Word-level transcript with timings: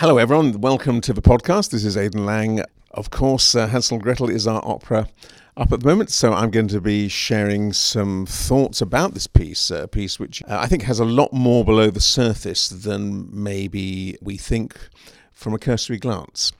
Hello, 0.00 0.16
everyone. 0.16 0.62
Welcome 0.62 1.02
to 1.02 1.12
the 1.12 1.20
podcast. 1.20 1.72
This 1.72 1.84
is 1.84 1.94
Aidan 1.94 2.24
Lang. 2.24 2.64
Of 2.92 3.10
course, 3.10 3.54
uh, 3.54 3.66
Hansel 3.66 3.96
and 3.96 4.02
Gretel 4.02 4.30
is 4.30 4.46
our 4.46 4.66
opera 4.66 5.10
up 5.58 5.72
at 5.72 5.80
the 5.80 5.86
moment, 5.86 6.10
so 6.10 6.32
I'm 6.32 6.50
going 6.50 6.68
to 6.68 6.80
be 6.80 7.06
sharing 7.10 7.74
some 7.74 8.24
thoughts 8.24 8.80
about 8.80 9.12
this 9.12 9.26
piece, 9.26 9.70
a 9.70 9.86
piece 9.86 10.18
which 10.18 10.42
uh, 10.44 10.56
I 10.58 10.68
think 10.68 10.84
has 10.84 11.00
a 11.00 11.04
lot 11.04 11.34
more 11.34 11.66
below 11.66 11.90
the 11.90 12.00
surface 12.00 12.70
than 12.70 13.28
maybe 13.30 14.16
we 14.22 14.38
think 14.38 14.74
from 15.32 15.52
a 15.52 15.58
cursory 15.58 15.98
glance. 15.98 16.54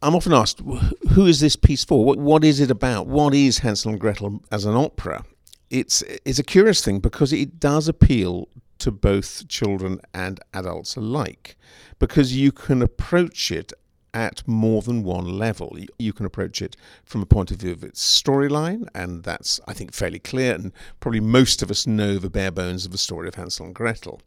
I'm 0.00 0.14
often 0.14 0.32
asked, 0.32 0.60
who 0.60 1.26
is 1.26 1.40
this 1.40 1.56
piece 1.56 1.84
for? 1.84 2.04
What, 2.04 2.20
what 2.20 2.44
is 2.44 2.60
it 2.60 2.70
about? 2.70 3.08
What 3.08 3.34
is 3.34 3.58
Hansel 3.58 3.90
and 3.90 4.00
Gretel 4.00 4.44
as 4.52 4.64
an 4.64 4.76
opera? 4.76 5.24
It's, 5.70 6.02
it's 6.24 6.38
a 6.38 6.44
curious 6.44 6.84
thing 6.84 7.00
because 7.00 7.32
it 7.32 7.58
does 7.58 7.88
appeal 7.88 8.46
to 8.82 8.90
both 8.90 9.46
children 9.46 10.00
and 10.12 10.40
adults 10.52 10.96
alike 10.96 11.56
because 12.00 12.36
you 12.36 12.50
can 12.50 12.82
approach 12.82 13.52
it 13.52 13.72
at 14.12 14.42
more 14.46 14.82
than 14.82 15.04
one 15.04 15.38
level. 15.38 15.78
You 16.00 16.12
can 16.12 16.26
approach 16.26 16.60
it 16.60 16.76
from 17.04 17.22
a 17.22 17.26
point 17.26 17.52
of 17.52 17.58
view 17.58 17.70
of 17.70 17.84
its 17.84 18.02
storyline, 18.22 18.88
and 18.92 19.22
that's, 19.22 19.60
I 19.68 19.72
think, 19.72 19.94
fairly 19.94 20.18
clear, 20.18 20.56
and 20.56 20.72
probably 20.98 21.20
most 21.20 21.62
of 21.62 21.70
us 21.70 21.86
know 21.86 22.18
the 22.18 22.28
bare 22.28 22.50
bones 22.50 22.84
of 22.84 22.90
the 22.90 22.98
story 22.98 23.28
of 23.28 23.36
Hansel 23.36 23.66
and 23.66 23.74
Gretel. 23.74 24.20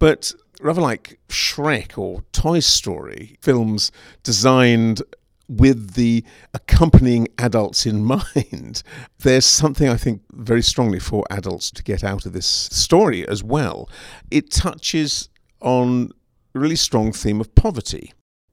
But 0.00 0.34
rather 0.60 0.82
like 0.82 1.20
Shrek 1.28 1.96
or 1.96 2.24
Toy 2.32 2.58
Story, 2.58 3.36
films 3.40 3.92
designed 4.24 5.02
with 5.48 5.94
the 5.94 6.24
accompanying 6.52 7.28
adults 7.38 7.86
in 7.86 8.04
mind, 8.34 8.82
there's 9.20 9.46
something 9.46 9.88
I 9.88 9.96
think 9.96 10.22
very 10.32 10.62
strongly 10.62 10.98
for 10.98 11.24
adults 11.30 11.70
to 11.72 11.82
get 11.82 12.02
out 12.04 12.26
of 12.26 12.32
this 12.32 12.46
story 12.46 13.26
as 13.28 13.42
well. 13.42 13.88
It 14.30 14.50
touches 14.50 15.28
on 15.60 16.10
a 16.54 16.58
really 16.58 16.76
strong 16.76 17.12
theme 17.12 17.40
of 17.40 17.54
poverty. 17.54 18.12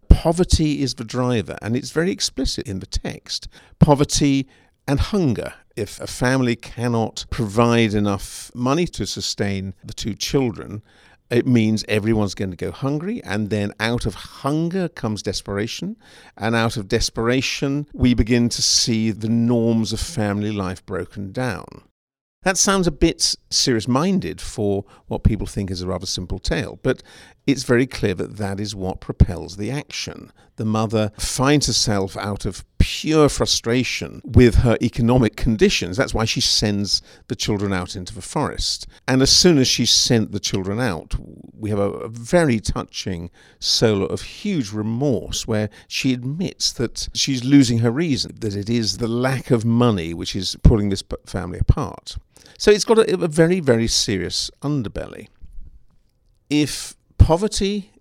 Poverty 0.09 0.81
is 0.81 0.95
the 0.95 1.04
driver, 1.04 1.58
and 1.62 1.76
it's 1.76 1.91
very 1.91 2.12
explicit 2.12 2.67
in 2.67 2.80
the 2.80 2.86
text. 2.86 3.48
Poverty 3.80 4.48
and 4.88 5.00
hunger. 5.00 5.53
If 5.76 6.02
a 6.02 6.08
family 6.08 6.55
cannot 6.55 7.26
provide 7.30 7.94
enough 7.94 8.52
money 8.53 8.86
to 8.88 9.05
sustain 9.05 9.73
the 9.83 9.94
two 9.94 10.14
children, 10.14 10.81
it 11.31 11.47
means 11.47 11.85
everyone's 11.87 12.35
going 12.35 12.51
to 12.51 12.57
go 12.57 12.71
hungry, 12.71 13.23
and 13.23 13.49
then 13.49 13.73
out 13.79 14.05
of 14.05 14.13
hunger 14.13 14.89
comes 14.89 15.23
desperation, 15.23 15.97
and 16.37 16.55
out 16.55 16.77
of 16.77 16.87
desperation, 16.87 17.87
we 17.93 18.13
begin 18.13 18.49
to 18.49 18.61
see 18.61 19.11
the 19.11 19.29
norms 19.29 19.93
of 19.93 19.99
family 19.99 20.52
life 20.52 20.85
broken 20.85 21.31
down. 21.31 21.83
That 22.43 22.57
sounds 22.57 22.87
a 22.87 22.91
bit 22.91 23.35
serious 23.52 23.87
minded 23.87 24.41
for 24.41 24.83
what 25.05 25.23
people 25.23 25.45
think 25.45 25.69
is 25.69 25.81
a 25.81 25.87
rather 25.87 26.07
simple 26.07 26.39
tale, 26.39 26.79
but 26.81 27.03
it's 27.45 27.63
very 27.63 27.85
clear 27.85 28.15
that 28.15 28.37
that 28.37 28.59
is 28.59 28.75
what 28.75 28.99
propels 28.99 29.57
the 29.57 29.69
action. 29.69 30.31
The 30.55 30.65
mother 30.65 31.11
finds 31.19 31.67
herself 31.67 32.17
out 32.17 32.45
of 32.45 32.65
pure 32.81 33.29
frustration 33.29 34.21
with 34.25 34.55
her 34.55 34.75
economic 34.81 35.35
conditions. 35.35 35.97
That's 35.97 36.15
why 36.15 36.25
she 36.25 36.41
sends 36.41 37.01
the 37.27 37.35
children 37.35 37.71
out 37.71 37.95
into 37.95 38.13
the 38.15 38.23
forest. 38.23 38.87
And 39.07 39.21
as 39.21 39.29
soon 39.29 39.59
as 39.59 39.67
she 39.67 39.85
sent 39.85 40.31
the 40.31 40.39
children 40.39 40.79
out, 40.79 41.15
we 41.53 41.69
have 41.69 41.77
a, 41.77 41.91
a 41.91 42.07
very 42.09 42.59
touching 42.59 43.29
solo 43.59 44.05
of 44.05 44.21
huge 44.21 44.71
remorse 44.71 45.45
where 45.45 45.69
she 45.87 46.11
admits 46.11 46.71
that 46.73 47.07
she's 47.13 47.43
losing 47.43 47.79
her 47.79 47.91
reason, 47.91 48.35
that 48.39 48.55
it 48.55 48.69
is 48.69 48.97
the 48.97 49.07
lack 49.07 49.52
of 49.52 49.63
money 49.63 50.13
which 50.13 50.35
is 50.35 50.55
pulling 50.63 50.89
this 50.89 51.03
family 51.27 51.59
apart. 51.59 52.17
So 52.57 52.71
it's 52.71 52.85
got 52.85 52.97
a, 52.97 53.23
a 53.23 53.27
very, 53.27 53.59
very 53.59 53.87
serious 53.87 54.49
underbelly. 54.63 55.27
If 56.49 56.95
poverty 57.19 57.91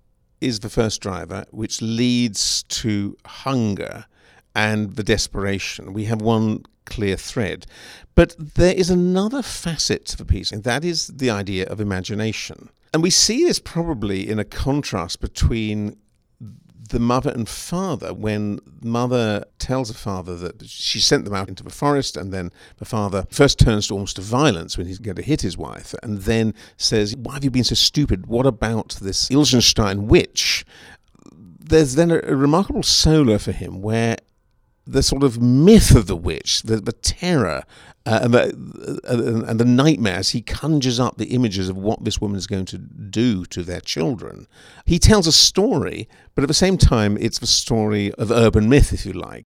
is 0.40 0.60
the 0.60 0.70
first 0.70 1.02
driver, 1.02 1.44
which 1.50 1.82
leads 1.82 2.62
to 2.64 3.16
hunger 3.26 4.06
and 4.54 4.96
the 4.96 5.02
desperation. 5.02 5.92
We 5.92 6.04
have 6.06 6.20
one 6.20 6.64
clear 6.86 7.16
thread. 7.16 7.66
But 8.14 8.34
there 8.38 8.74
is 8.74 8.90
another 8.90 9.42
facet 9.42 10.04
to 10.06 10.16
the 10.16 10.24
piece, 10.24 10.52
and 10.52 10.64
that 10.64 10.84
is 10.84 11.06
the 11.06 11.30
idea 11.30 11.66
of 11.66 11.80
imagination. 11.80 12.68
And 12.92 13.02
we 13.02 13.10
see 13.10 13.44
this 13.44 13.60
probably 13.60 14.28
in 14.28 14.38
a 14.38 14.44
contrast 14.44 15.20
between 15.20 15.96
the 16.90 16.98
mother 16.98 17.30
and 17.30 17.48
father 17.48 18.12
when 18.12 18.58
mother 18.82 19.44
tells 19.58 19.88
the 19.88 19.94
father 19.94 20.36
that 20.36 20.66
she 20.66 20.98
sent 20.98 21.24
them 21.24 21.32
out 21.34 21.48
into 21.48 21.62
the 21.62 21.70
forest 21.70 22.16
and 22.16 22.32
then 22.32 22.50
the 22.78 22.84
father 22.84 23.26
first 23.30 23.60
turns 23.60 23.86
to 23.86 23.94
almost 23.94 24.16
to 24.16 24.22
violence 24.22 24.76
when 24.76 24.88
he's 24.88 24.98
going 24.98 25.14
to 25.14 25.22
hit 25.22 25.40
his 25.40 25.56
wife 25.56 25.94
and 26.02 26.22
then 26.22 26.52
says 26.76 27.16
why 27.16 27.34
have 27.34 27.44
you 27.44 27.50
been 27.50 27.62
so 27.62 27.76
stupid 27.76 28.26
what 28.26 28.44
about 28.44 28.98
this 29.00 29.28
Ilsenstein 29.28 30.08
witch 30.08 30.64
there's 31.32 31.94
then 31.94 32.10
a, 32.10 32.18
a 32.24 32.34
remarkable 32.34 32.82
solo 32.82 33.38
for 33.38 33.52
him 33.52 33.80
where 33.80 34.16
the 34.90 35.02
sort 35.02 35.22
of 35.22 35.40
myth 35.40 35.94
of 35.94 36.06
the 36.06 36.16
witch, 36.16 36.62
the, 36.62 36.76
the 36.80 36.92
terror 36.92 37.62
uh, 38.06 38.20
and, 38.22 38.34
the, 38.34 39.00
uh, 39.08 39.48
and 39.48 39.60
the 39.60 39.64
nightmares, 39.64 40.30
he 40.30 40.40
conjures 40.40 40.98
up 40.98 41.18
the 41.18 41.26
images 41.26 41.68
of 41.68 41.76
what 41.76 42.04
this 42.04 42.20
woman 42.20 42.36
is 42.36 42.46
going 42.46 42.64
to 42.64 42.78
do 42.78 43.44
to 43.46 43.62
their 43.62 43.80
children. 43.80 44.46
He 44.86 44.98
tells 44.98 45.26
a 45.26 45.32
story, 45.32 46.08
but 46.34 46.42
at 46.42 46.48
the 46.48 46.54
same 46.54 46.78
time, 46.78 47.16
it's 47.20 47.38
the 47.38 47.46
story 47.46 48.12
of 48.14 48.30
urban 48.30 48.68
myth, 48.68 48.92
if 48.92 49.04
you 49.04 49.12
like. 49.12 49.44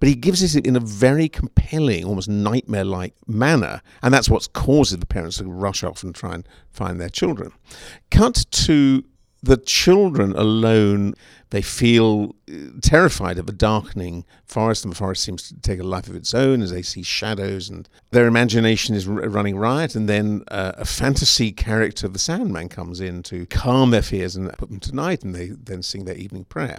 But 0.00 0.08
he 0.08 0.16
gives 0.16 0.42
it 0.56 0.66
in 0.66 0.74
a 0.74 0.80
very 0.80 1.28
compelling, 1.28 2.04
almost 2.04 2.28
nightmare 2.28 2.84
like 2.84 3.14
manner, 3.28 3.82
and 4.02 4.12
that's 4.12 4.28
what's 4.28 4.48
causes 4.48 4.98
the 4.98 5.06
parents 5.06 5.38
to 5.38 5.44
rush 5.44 5.84
off 5.84 6.02
and 6.02 6.12
try 6.12 6.34
and 6.34 6.48
find 6.70 7.00
their 7.00 7.08
children. 7.08 7.52
Cut 8.10 8.44
to 8.50 9.04
the 9.42 9.56
children 9.56 10.32
alone, 10.32 11.14
they 11.50 11.62
feel 11.62 12.36
uh, 12.50 12.54
terrified 12.80 13.38
of 13.38 13.48
a 13.48 13.52
darkening 13.52 14.24
forest, 14.44 14.84
and 14.84 14.92
the 14.92 14.96
forest 14.96 15.24
seems 15.24 15.48
to 15.48 15.60
take 15.60 15.80
a 15.80 15.84
life 15.84 16.06
of 16.06 16.14
its 16.14 16.32
own 16.32 16.62
as 16.62 16.70
they 16.70 16.82
see 16.82 17.02
shadows, 17.02 17.68
and 17.68 17.88
their 18.12 18.26
imagination 18.26 18.94
is 18.94 19.06
running 19.06 19.56
riot. 19.56 19.96
And 19.96 20.08
then 20.08 20.44
uh, 20.48 20.72
a 20.76 20.84
fantasy 20.84 21.50
character, 21.50 22.06
the 22.06 22.20
Sandman, 22.20 22.68
comes 22.68 23.00
in 23.00 23.22
to 23.24 23.46
calm 23.46 23.90
their 23.90 24.02
fears 24.02 24.36
and 24.36 24.52
put 24.58 24.68
them 24.70 24.80
to 24.80 24.94
night, 24.94 25.24
and 25.24 25.34
they 25.34 25.48
then 25.48 25.82
sing 25.82 26.04
their 26.04 26.16
evening 26.16 26.44
prayer. 26.44 26.78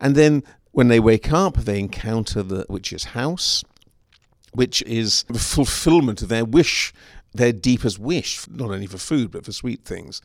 And 0.00 0.14
then 0.14 0.42
when 0.72 0.88
they 0.88 1.00
wake 1.00 1.30
up, 1.30 1.56
they 1.56 1.78
encounter 1.78 2.42
the 2.42 2.64
witch's 2.70 3.04
house, 3.04 3.64
which 4.52 4.80
is 4.82 5.24
the 5.24 5.38
fulfillment 5.38 6.22
of 6.22 6.28
their 6.28 6.44
wish 6.44 6.92
their 7.34 7.52
deepest 7.52 7.98
wish, 7.98 8.48
not 8.48 8.70
only 8.70 8.86
for 8.86 8.96
food 8.96 9.30
but 9.30 9.44
for 9.44 9.52
sweet 9.52 9.84
things 9.84 10.22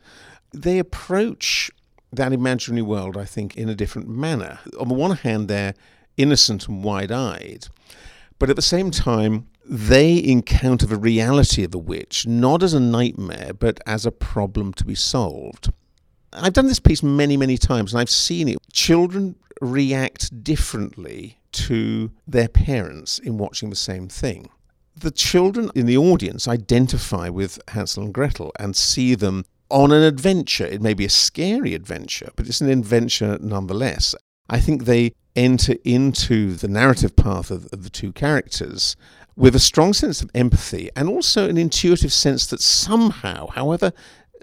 they 0.54 0.78
approach 0.78 1.70
that 2.12 2.32
imaginary 2.32 2.82
world, 2.82 3.16
I 3.16 3.24
think, 3.24 3.56
in 3.56 3.68
a 3.68 3.74
different 3.74 4.08
manner. 4.08 4.60
On 4.78 4.88
the 4.88 4.94
one 4.94 5.16
hand, 5.16 5.48
they're 5.48 5.74
innocent 6.16 6.68
and 6.68 6.84
wide 6.84 7.10
eyed, 7.10 7.66
but 8.38 8.50
at 8.50 8.56
the 8.56 8.62
same 8.62 8.90
time, 8.90 9.48
they 9.66 10.22
encounter 10.22 10.86
the 10.86 10.96
reality 10.96 11.64
of 11.64 11.70
the 11.70 11.78
witch 11.78 12.26
not 12.26 12.62
as 12.62 12.74
a 12.74 12.80
nightmare, 12.80 13.52
but 13.58 13.80
as 13.86 14.04
a 14.04 14.12
problem 14.12 14.72
to 14.74 14.84
be 14.84 14.94
solved. 14.94 15.72
I've 16.32 16.52
done 16.52 16.66
this 16.66 16.80
piece 16.80 17.02
many, 17.02 17.36
many 17.36 17.56
times, 17.56 17.92
and 17.92 18.00
I've 18.00 18.10
seen 18.10 18.48
it. 18.48 18.58
Children 18.72 19.36
react 19.60 20.44
differently 20.44 21.38
to 21.52 22.10
their 22.26 22.48
parents 22.48 23.18
in 23.20 23.38
watching 23.38 23.70
the 23.70 23.76
same 23.76 24.08
thing. 24.08 24.50
The 24.96 25.10
children 25.10 25.70
in 25.74 25.86
the 25.86 25.96
audience 25.96 26.46
identify 26.46 27.28
with 27.28 27.60
Hansel 27.68 28.04
and 28.04 28.14
Gretel 28.14 28.52
and 28.58 28.76
see 28.76 29.14
them 29.14 29.44
on 29.74 29.90
an 29.90 30.04
adventure. 30.04 30.64
It 30.64 30.80
may 30.80 30.94
be 30.94 31.04
a 31.04 31.10
scary 31.10 31.74
adventure, 31.74 32.30
but 32.36 32.46
it's 32.46 32.60
an 32.60 32.70
adventure 32.70 33.38
nonetheless. 33.40 34.14
I 34.48 34.60
think 34.60 34.84
they 34.84 35.14
enter 35.34 35.74
into 35.84 36.54
the 36.54 36.68
narrative 36.68 37.16
path 37.16 37.50
of, 37.50 37.66
of 37.72 37.82
the 37.82 37.90
two 37.90 38.12
characters 38.12 38.94
with 39.34 39.56
a 39.56 39.58
strong 39.58 39.92
sense 39.92 40.22
of 40.22 40.30
empathy 40.32 40.90
and 40.94 41.08
also 41.08 41.48
an 41.48 41.58
intuitive 41.58 42.12
sense 42.12 42.46
that 42.46 42.60
somehow, 42.60 43.48
however 43.48 43.92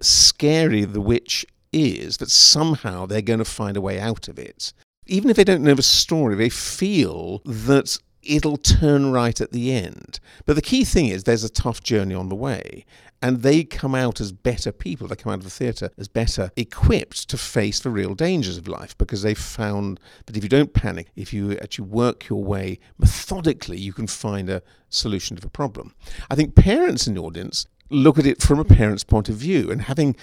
scary 0.01 0.83
the 0.83 0.99
witch 0.99 1.45
is, 1.71 2.17
that 2.17 2.29
somehow 2.29 3.05
they're 3.05 3.21
going 3.21 3.39
to 3.39 3.45
find 3.45 3.77
a 3.77 3.81
way 3.81 4.01
out 4.01 4.27
of 4.27 4.37
it. 4.37 4.73
Even 5.07 5.29
if 5.29 5.37
they 5.37 5.45
don't 5.45 5.63
know 5.63 5.75
the 5.75 5.81
story, 5.81 6.35
they 6.35 6.49
feel 6.49 7.41
that 7.45 7.97
it'll 8.21 8.57
turn 8.57 9.13
right 9.13 9.39
at 9.39 9.53
the 9.53 9.71
end. 9.71 10.19
But 10.45 10.57
the 10.57 10.61
key 10.61 10.83
thing 10.83 11.07
is 11.07 11.23
there's 11.23 11.45
a 11.45 11.49
tough 11.49 11.81
journey 11.81 12.15
on 12.15 12.27
the 12.27 12.35
way. 12.35 12.85
And 13.21 13.43
they 13.43 13.63
come 13.63 13.93
out 13.93 14.19
as 14.19 14.31
better 14.31 14.71
people. 14.71 15.07
They 15.07 15.15
come 15.15 15.31
out 15.31 15.39
of 15.39 15.43
the 15.43 15.51
theatre 15.51 15.91
as 15.97 16.07
better 16.07 16.51
equipped 16.55 17.29
to 17.29 17.37
face 17.37 17.79
the 17.79 17.91
real 17.91 18.15
dangers 18.15 18.57
of 18.57 18.67
life 18.67 18.97
because 18.97 19.21
they've 19.21 19.37
found 19.37 19.99
that 20.25 20.35
if 20.35 20.43
you 20.43 20.49
don't 20.49 20.73
panic, 20.73 21.11
if 21.15 21.31
you 21.31 21.51
actually 21.59 21.87
work 21.87 22.29
your 22.29 22.43
way 22.43 22.79
methodically, 22.97 23.77
you 23.77 23.93
can 23.93 24.07
find 24.07 24.49
a 24.49 24.63
solution 24.89 25.35
to 25.35 25.41
the 25.41 25.49
problem. 25.49 25.93
I 26.29 26.35
think 26.35 26.55
parents 26.55 27.05
in 27.05 27.13
the 27.13 27.21
audience 27.21 27.67
look 27.89 28.17
at 28.17 28.25
it 28.25 28.41
from 28.41 28.59
a 28.59 28.65
parent's 28.65 29.03
point 29.03 29.29
of 29.29 29.35
view 29.35 29.69
and 29.69 29.83
having 29.83 30.15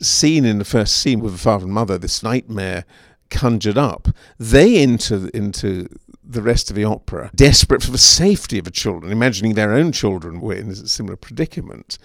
seen 0.00 0.44
in 0.44 0.58
the 0.58 0.64
first 0.64 0.96
scene 0.96 1.20
with 1.20 1.32
the 1.32 1.38
father 1.38 1.64
and 1.64 1.74
mother 1.74 1.98
this 1.98 2.22
nightmare 2.22 2.84
conjured 3.30 3.78
up, 3.78 4.08
they 4.38 4.78
enter 4.78 5.28
into 5.28 5.88
the 6.32 6.42
rest 6.42 6.70
of 6.70 6.76
the 6.76 6.84
opera, 6.84 7.30
desperate 7.34 7.82
for 7.82 7.90
the 7.90 7.98
safety 7.98 8.58
of 8.58 8.64
the 8.64 8.70
children, 8.70 9.12
imagining 9.12 9.54
their 9.54 9.72
own 9.72 9.92
children 9.92 10.40
were 10.40 10.54
in 10.54 10.70
a 10.70 10.74
similar 10.74 11.16
predicament. 11.16 11.98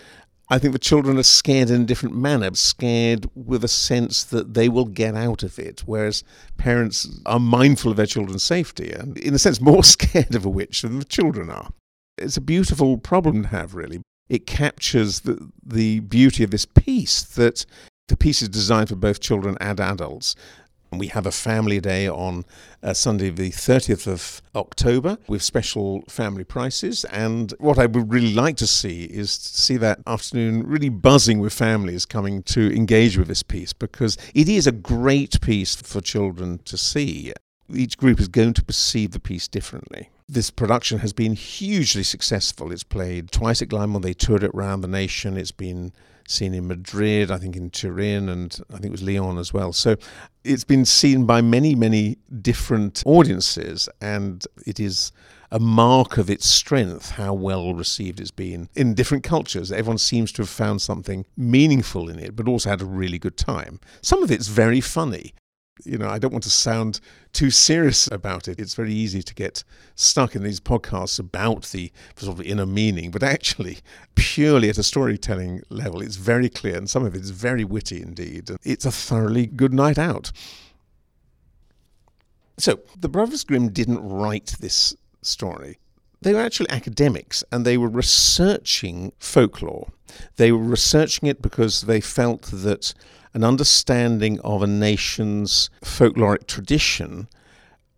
I 0.49 0.59
think 0.59 0.71
the 0.71 0.79
children 0.79 1.17
are 1.17 1.23
scared 1.23 1.69
in 1.69 1.81
a 1.81 1.85
different 1.85 2.15
manner, 2.15 2.53
scared 2.53 3.29
with 3.35 3.65
a 3.65 3.67
sense 3.67 4.23
that 4.25 4.53
they 4.53 4.69
will 4.69 4.85
get 4.85 5.13
out 5.13 5.43
of 5.43 5.59
it, 5.59 5.83
whereas 5.85 6.23
parents 6.55 7.19
are 7.25 7.39
mindful 7.39 7.91
of 7.91 7.97
their 7.97 8.05
children's 8.05 8.43
safety 8.43 8.91
and, 8.93 9.17
in 9.17 9.33
a 9.33 9.39
sense, 9.39 9.59
more 9.59 9.83
scared 9.95 10.35
of 10.35 10.45
a 10.45 10.49
witch 10.49 10.83
than 10.83 10.99
the 10.99 11.05
children 11.05 11.49
are. 11.49 11.71
It's 12.17 12.37
a 12.37 12.41
beautiful 12.41 12.97
problem 12.97 13.43
to 13.43 13.49
have, 13.49 13.75
really. 13.75 14.01
It 14.29 14.47
captures 14.47 15.21
the, 15.21 15.51
the 15.65 15.99
beauty 16.01 16.43
of 16.43 16.51
this 16.51 16.65
piece 16.65 17.21
that 17.23 17.65
the 18.07 18.17
piece 18.17 18.41
is 18.41 18.49
designed 18.49 18.89
for 18.89 18.95
both 18.95 19.19
children 19.19 19.57
and 19.59 19.79
adults. 19.79 20.35
We 20.91 21.07
have 21.07 21.25
a 21.25 21.31
family 21.31 21.79
day 21.79 22.07
on 22.07 22.45
uh, 22.81 22.93
Sunday, 22.93 23.29
the 23.29 23.51
30th 23.51 24.07
of 24.07 24.41
October, 24.55 25.17
with 25.27 25.43
special 25.43 26.03
family 26.07 26.43
prices. 26.43 27.03
And 27.05 27.53
what 27.59 27.77
I 27.77 27.85
would 27.85 28.11
really 28.11 28.33
like 28.33 28.57
to 28.57 28.67
see 28.67 29.03
is 29.05 29.37
to 29.37 29.61
see 29.61 29.77
that 29.77 29.99
afternoon 30.07 30.63
really 30.65 30.89
buzzing 30.89 31.39
with 31.39 31.53
families 31.53 32.05
coming 32.05 32.43
to 32.43 32.73
engage 32.75 33.17
with 33.17 33.27
this 33.27 33.43
piece 33.43 33.73
because 33.73 34.17
it 34.33 34.47
is 34.47 34.65
a 34.67 34.71
great 34.71 35.41
piece 35.41 35.75
for 35.75 36.01
children 36.01 36.59
to 36.65 36.77
see. 36.77 37.33
Each 37.73 37.97
group 37.97 38.19
is 38.19 38.29
going 38.29 38.53
to 38.53 38.63
perceive 38.63 39.11
the 39.11 39.19
piece 39.19 39.47
differently. 39.47 40.09
This 40.29 40.49
production 40.49 40.99
has 40.99 41.13
been 41.13 41.33
hugely 41.33 42.03
successful. 42.03 42.71
It's 42.71 42.83
played 42.83 43.31
twice 43.31 43.61
at 43.61 43.69
Glyndebourne. 43.69 44.01
They 44.01 44.13
toured 44.13 44.43
it 44.43 44.51
around 44.53 44.81
the 44.81 44.87
nation. 44.87 45.37
It's 45.37 45.51
been 45.51 45.93
seen 46.27 46.53
in 46.53 46.67
Madrid, 46.67 47.31
I 47.31 47.37
think 47.37 47.55
in 47.55 47.71
Turin, 47.71 48.29
and 48.29 48.59
I 48.69 48.73
think 48.73 48.85
it 48.87 48.91
was 48.91 49.01
Lyon 49.01 49.37
as 49.37 49.53
well. 49.53 49.73
So 49.73 49.95
it's 50.43 50.63
been 50.63 50.85
seen 50.85 51.25
by 51.25 51.41
many, 51.41 51.73
many 51.73 52.17
different 52.41 53.01
audiences, 53.05 53.89
and 53.99 54.45
it 54.65 54.79
is 54.79 55.11
a 55.49 55.59
mark 55.59 56.17
of 56.17 56.29
its 56.29 56.45
strength 56.47 57.11
how 57.11 57.33
well 57.33 57.73
received 57.73 58.19
it's 58.19 58.31
been 58.31 58.67
in 58.75 58.93
different 58.93 59.23
cultures. 59.23 59.71
Everyone 59.71 59.97
seems 59.97 60.31
to 60.33 60.41
have 60.41 60.49
found 60.49 60.81
something 60.81 61.25
meaningful 61.37 62.09
in 62.09 62.19
it, 62.19 62.35
but 62.35 62.47
also 62.47 62.69
had 62.69 62.81
a 62.81 62.85
really 62.85 63.17
good 63.17 63.37
time. 63.37 63.79
Some 64.01 64.21
of 64.21 64.29
it's 64.29 64.47
very 64.47 64.81
funny 64.81 65.33
you 65.83 65.97
know, 65.97 66.09
I 66.09 66.19
don't 66.19 66.31
want 66.31 66.43
to 66.43 66.49
sound 66.49 66.99
too 67.33 67.51
serious 67.51 68.07
about 68.11 68.47
it. 68.47 68.59
It's 68.59 68.75
very 68.75 68.93
easy 68.93 69.21
to 69.21 69.33
get 69.33 69.63
stuck 69.95 70.35
in 70.35 70.43
these 70.43 70.59
podcasts 70.59 71.19
about 71.19 71.63
the 71.65 71.91
sort 72.15 72.39
of 72.39 72.45
inner 72.45 72.65
meaning, 72.65 73.11
but 73.11 73.23
actually, 73.23 73.79
purely 74.15 74.69
at 74.69 74.77
a 74.77 74.83
storytelling 74.83 75.61
level, 75.69 76.01
it's 76.01 76.15
very 76.15 76.49
clear, 76.49 76.77
and 76.77 76.89
some 76.89 77.05
of 77.05 77.15
it 77.15 77.21
is 77.21 77.31
very 77.31 77.63
witty 77.63 78.01
indeed. 78.01 78.49
It's 78.63 78.85
a 78.85 78.91
thoroughly 78.91 79.45
good 79.45 79.73
night 79.73 79.97
out. 79.97 80.31
So, 82.57 82.79
the 82.99 83.09
Brothers 83.09 83.43
Grimm 83.43 83.69
didn't 83.69 83.99
write 83.99 84.55
this 84.59 84.95
story. 85.21 85.77
They 86.21 86.33
were 86.33 86.41
actually 86.41 86.69
academics 86.71 87.43
and 87.51 87.63
they 87.63 87.77
were 87.77 87.87
researching 87.87 89.11
folklore. 89.19 89.91
They 90.35 90.51
were 90.51 90.59
researching 90.59 91.29
it 91.29 91.41
because 91.41 91.81
they 91.81 92.01
felt 92.01 92.43
that 92.51 92.93
an 93.33 93.43
understanding 93.43 94.39
of 94.41 94.63
a 94.63 94.67
nation's 94.67 95.69
folkloric 95.83 96.47
tradition 96.47 97.27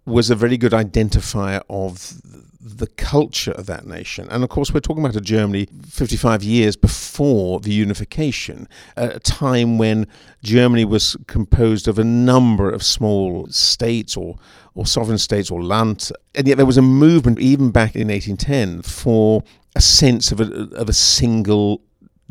was 0.05 0.29
a 0.29 0.35
very 0.35 0.57
good 0.57 0.71
identifier 0.71 1.61
of 1.69 2.19
the 2.59 2.87
culture 2.87 3.51
of 3.51 3.65
that 3.67 3.85
nation. 3.85 4.27
And 4.29 4.43
of 4.43 4.49
course, 4.49 4.73
we're 4.73 4.81
talking 4.81 5.03
about 5.03 5.15
a 5.15 5.21
Germany 5.21 5.67
55 5.87 6.43
years 6.43 6.75
before 6.75 7.59
the 7.59 7.71
unification, 7.71 8.67
a 8.97 9.19
time 9.19 9.77
when 9.77 10.07
Germany 10.43 10.85
was 10.85 11.15
composed 11.27 11.87
of 11.87 11.97
a 11.97 12.03
number 12.03 12.69
of 12.69 12.83
small 12.83 13.47
states 13.47 14.17
or, 14.17 14.37
or 14.75 14.85
sovereign 14.85 15.17
states 15.17 15.49
or 15.49 15.63
Land. 15.63 16.11
And 16.35 16.47
yet 16.47 16.57
there 16.57 16.65
was 16.65 16.77
a 16.77 16.81
movement, 16.81 17.39
even 17.39 17.71
back 17.71 17.95
in 17.95 18.09
1810, 18.09 18.81
for 18.81 19.43
a 19.75 19.81
sense 19.81 20.31
of 20.31 20.41
a, 20.41 20.69
of 20.75 20.89
a 20.89 20.93
single 20.93 21.81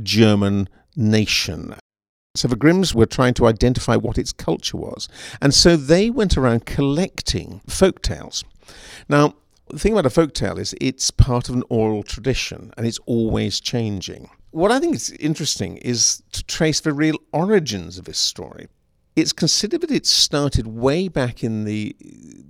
German 0.03 0.69
nation. 0.97 1.75
So 2.35 2.47
the 2.47 2.57
Grimms 2.57 2.95
were 2.95 3.07
trying 3.07 3.35
to 3.35 3.47
identify 3.47 3.97
what 3.97 4.19
its 4.19 4.33
culture 4.33 4.77
was. 4.77 5.09
And 5.41 5.53
so 5.53 5.77
they 5.77 6.09
went 6.11 6.37
around 6.37 6.67
collecting 6.67 7.61
folk 7.69 8.03
tales. 8.03 8.45
Now, 9.09 9.35
the 9.71 9.79
thing 9.79 9.93
about 9.93 10.07
a 10.07 10.11
folk 10.11 10.35
tale 10.35 10.59
is 10.59 10.75
it's 10.81 11.11
part 11.11 11.49
of 11.49 11.55
an 11.55 11.65
oral 11.69 12.03
tradition 12.03 12.73
and 12.77 12.87
it's 12.87 13.01
always 13.07 13.61
changing. 13.61 14.31
What 14.51 14.71
I 14.71 14.79
think 14.79 14.95
is 14.95 15.11
interesting 15.13 15.77
is 15.79 16.23
to 16.33 16.45
trace 16.45 16.81
the 16.81 16.93
real 16.93 17.17
origins 17.33 17.99
of 17.99 18.05
this 18.05 18.19
story. 18.19 18.69
It's 19.17 19.33
considered 19.33 19.81
that 19.83 19.91
it 19.91 20.07
started 20.07 20.69
way 20.69 21.09
back 21.09 21.43
in 21.43 21.65
the 21.65 21.97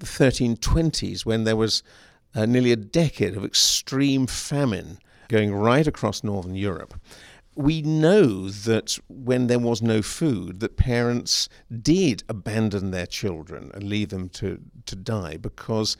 1320s 0.00 1.24
when 1.24 1.44
there 1.44 1.56
was 1.56 1.82
uh, 2.34 2.44
nearly 2.44 2.72
a 2.72 2.76
decade 2.76 3.36
of 3.36 3.44
extreme 3.44 4.26
famine 4.26 4.98
going 5.28 5.54
right 5.54 5.86
across 5.86 6.22
northern 6.22 6.54
Europe 6.54 6.94
we 7.58 7.82
know 7.82 8.48
that 8.50 9.00
when 9.08 9.48
there 9.48 9.58
was 9.58 9.82
no 9.82 10.00
food, 10.00 10.60
that 10.60 10.76
parents 10.76 11.48
did 11.82 12.22
abandon 12.28 12.92
their 12.92 13.06
children 13.06 13.72
and 13.74 13.82
leave 13.82 14.10
them 14.10 14.28
to, 14.28 14.60
to 14.86 14.94
die 14.94 15.36
because 15.36 15.96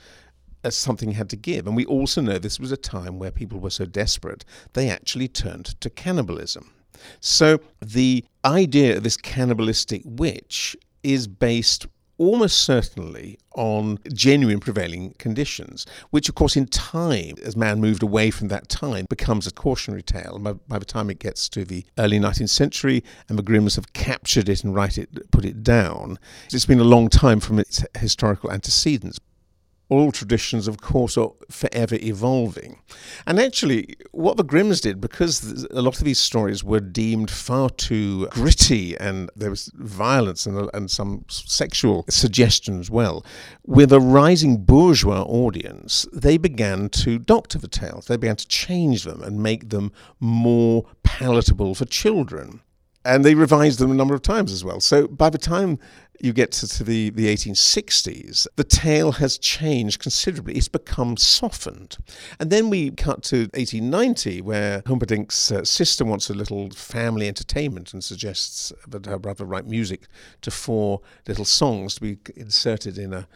uh, 0.62 0.70
something 0.70 1.12
had 1.12 1.28
to 1.30 1.36
give. 1.36 1.66
And 1.66 1.74
we 1.74 1.84
also 1.84 2.20
know 2.20 2.38
this 2.38 2.60
was 2.60 2.70
a 2.70 2.76
time 2.76 3.18
where 3.18 3.32
people 3.32 3.58
were 3.58 3.70
so 3.70 3.86
desperate, 3.86 4.44
they 4.74 4.88
actually 4.88 5.26
turned 5.26 5.80
to 5.80 5.90
cannibalism. 5.90 6.72
So 7.18 7.58
the 7.84 8.24
idea 8.44 8.96
of 8.96 9.02
this 9.02 9.16
cannibalistic 9.16 10.02
witch 10.04 10.76
is 11.02 11.26
based 11.26 11.88
almost 12.18 12.58
certainly 12.58 13.38
on 13.54 13.98
genuine 14.12 14.60
prevailing 14.60 15.14
conditions, 15.18 15.86
which, 16.10 16.28
of 16.28 16.34
course, 16.34 16.56
in 16.56 16.66
time, 16.66 17.34
as 17.42 17.56
man 17.56 17.80
moved 17.80 18.02
away 18.02 18.30
from 18.30 18.48
that 18.48 18.68
time, 18.68 19.06
becomes 19.08 19.46
a 19.46 19.52
cautionary 19.52 20.02
tale. 20.02 20.38
By, 20.38 20.52
by 20.52 20.78
the 20.78 20.84
time 20.84 21.10
it 21.10 21.18
gets 21.18 21.48
to 21.50 21.64
the 21.64 21.84
early 21.96 22.18
19th 22.18 22.50
century 22.50 23.02
and 23.28 23.38
the 23.38 23.42
Grimms 23.42 23.76
have 23.76 23.92
captured 23.92 24.48
it 24.48 24.62
and 24.62 24.74
write 24.74 24.98
it, 24.98 25.30
put 25.30 25.44
it 25.44 25.62
down, 25.62 26.18
it's 26.52 26.66
been 26.66 26.80
a 26.80 26.84
long 26.84 27.08
time 27.08 27.40
from 27.40 27.58
its 27.58 27.84
historical 27.96 28.50
antecedents 28.52 29.18
all 29.90 30.12
traditions, 30.12 30.68
of 30.68 30.80
course, 30.80 31.16
are 31.16 31.30
forever 31.50 31.96
evolving. 32.00 32.80
And 33.26 33.40
actually, 33.40 33.96
what 34.12 34.36
the 34.36 34.44
Grimms 34.44 34.80
did, 34.80 35.00
because 35.00 35.66
a 35.70 35.80
lot 35.80 35.98
of 35.98 36.04
these 36.04 36.18
stories 36.18 36.62
were 36.62 36.80
deemed 36.80 37.30
far 37.30 37.70
too 37.70 38.26
gritty 38.28 38.96
and 38.98 39.30
there 39.34 39.50
was 39.50 39.70
violence 39.74 40.44
and, 40.46 40.68
and 40.74 40.90
some 40.90 41.24
sexual 41.28 42.04
suggestion 42.10 42.80
as 42.80 42.90
well, 42.90 43.24
with 43.66 43.92
a 43.92 44.00
rising 44.00 44.64
bourgeois 44.64 45.22
audience, 45.22 46.06
they 46.12 46.36
began 46.36 46.88
to 46.90 47.18
doctor 47.18 47.58
the 47.58 47.68
tales. 47.68 48.06
They 48.06 48.16
began 48.16 48.36
to 48.36 48.48
change 48.48 49.04
them 49.04 49.22
and 49.22 49.42
make 49.42 49.70
them 49.70 49.92
more 50.20 50.84
palatable 51.02 51.74
for 51.74 51.86
children 51.86 52.60
and 53.08 53.24
they 53.24 53.34
revised 53.34 53.78
them 53.78 53.90
a 53.90 53.94
number 53.94 54.14
of 54.14 54.20
times 54.20 54.52
as 54.52 54.62
well. 54.62 54.80
So 54.80 55.08
by 55.08 55.30
the 55.30 55.38
time 55.38 55.78
you 56.20 56.34
get 56.34 56.52
to, 56.52 56.68
to, 56.68 56.84
the, 56.84 57.08
the 57.08 57.26
1860s, 57.34 58.46
the 58.56 58.64
tale 58.64 59.12
has 59.12 59.38
changed 59.38 59.98
considerably. 59.98 60.56
It's 60.56 60.68
become 60.68 61.16
softened. 61.16 61.96
And 62.38 62.50
then 62.50 62.68
we 62.68 62.90
cut 62.90 63.22
to 63.24 63.48
1890, 63.54 64.42
where 64.42 64.82
Humperdinck's 64.84 65.50
uh, 65.50 65.64
sister 65.64 66.04
wants 66.04 66.28
a 66.28 66.34
little 66.34 66.68
family 66.70 67.28
entertainment 67.28 67.94
and 67.94 68.04
suggests 68.04 68.74
that 68.86 69.06
her 69.06 69.18
brother 69.18 69.46
write 69.46 69.66
music 69.66 70.02
to 70.42 70.50
four 70.50 71.00
little 71.26 71.46
songs 71.46 71.94
to 71.94 72.00
be 72.02 72.18
inserted 72.36 72.98
in 72.98 73.14
a 73.14 73.26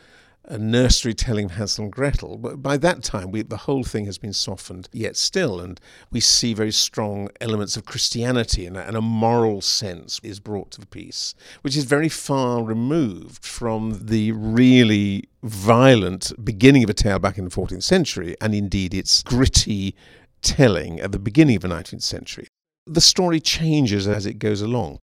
a 0.44 0.58
nursery 0.58 1.14
telling 1.14 1.50
Hansel 1.50 1.84
and 1.84 1.92
Gretel. 1.92 2.36
But 2.36 2.62
by 2.62 2.76
that 2.78 3.02
time, 3.02 3.30
we, 3.30 3.42
the 3.42 3.58
whole 3.58 3.84
thing 3.84 4.06
has 4.06 4.18
been 4.18 4.32
softened 4.32 4.88
yet 4.92 5.16
still, 5.16 5.60
and 5.60 5.80
we 6.10 6.20
see 6.20 6.54
very 6.54 6.72
strong 6.72 7.28
elements 7.40 7.76
of 7.76 7.84
Christianity 7.84 8.66
and 8.66 8.76
a, 8.76 8.86
and 8.86 8.96
a 8.96 9.00
moral 9.00 9.60
sense 9.60 10.20
is 10.22 10.40
brought 10.40 10.70
to 10.72 10.80
the 10.80 10.86
piece, 10.86 11.34
which 11.62 11.76
is 11.76 11.84
very 11.84 12.08
far 12.08 12.62
removed 12.62 13.44
from 13.44 14.06
the 14.06 14.32
really 14.32 15.28
violent 15.42 16.32
beginning 16.44 16.84
of 16.84 16.90
a 16.90 16.94
tale 16.94 17.18
back 17.18 17.38
in 17.38 17.44
the 17.44 17.50
14th 17.50 17.82
century, 17.82 18.36
and 18.40 18.54
indeed 18.54 18.94
its 18.94 19.22
gritty 19.22 19.94
telling 20.42 21.00
at 21.00 21.12
the 21.12 21.18
beginning 21.18 21.56
of 21.56 21.62
the 21.62 21.68
19th 21.68 22.02
century. 22.02 22.48
The 22.86 23.00
story 23.00 23.38
changes 23.38 24.08
as 24.08 24.26
it 24.26 24.40
goes 24.40 24.60
along 24.60 24.98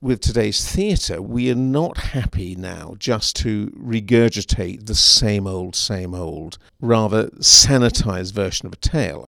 with 0.00 0.20
today's 0.20 0.64
theatre, 0.70 1.20
we 1.20 1.50
are 1.50 1.56
not 1.56 1.98
happy 1.98 2.54
now 2.54 2.94
just 2.98 3.36
to 3.36 3.68
regurgitate 3.70 4.86
the 4.86 4.94
same 4.94 5.46
old, 5.46 5.74
same 5.74 6.14
old, 6.14 6.58
rather 6.80 7.28
sanitized 7.40 8.32
version 8.32 8.66
of 8.66 8.72
a 8.72 8.76
tale. 8.76 9.24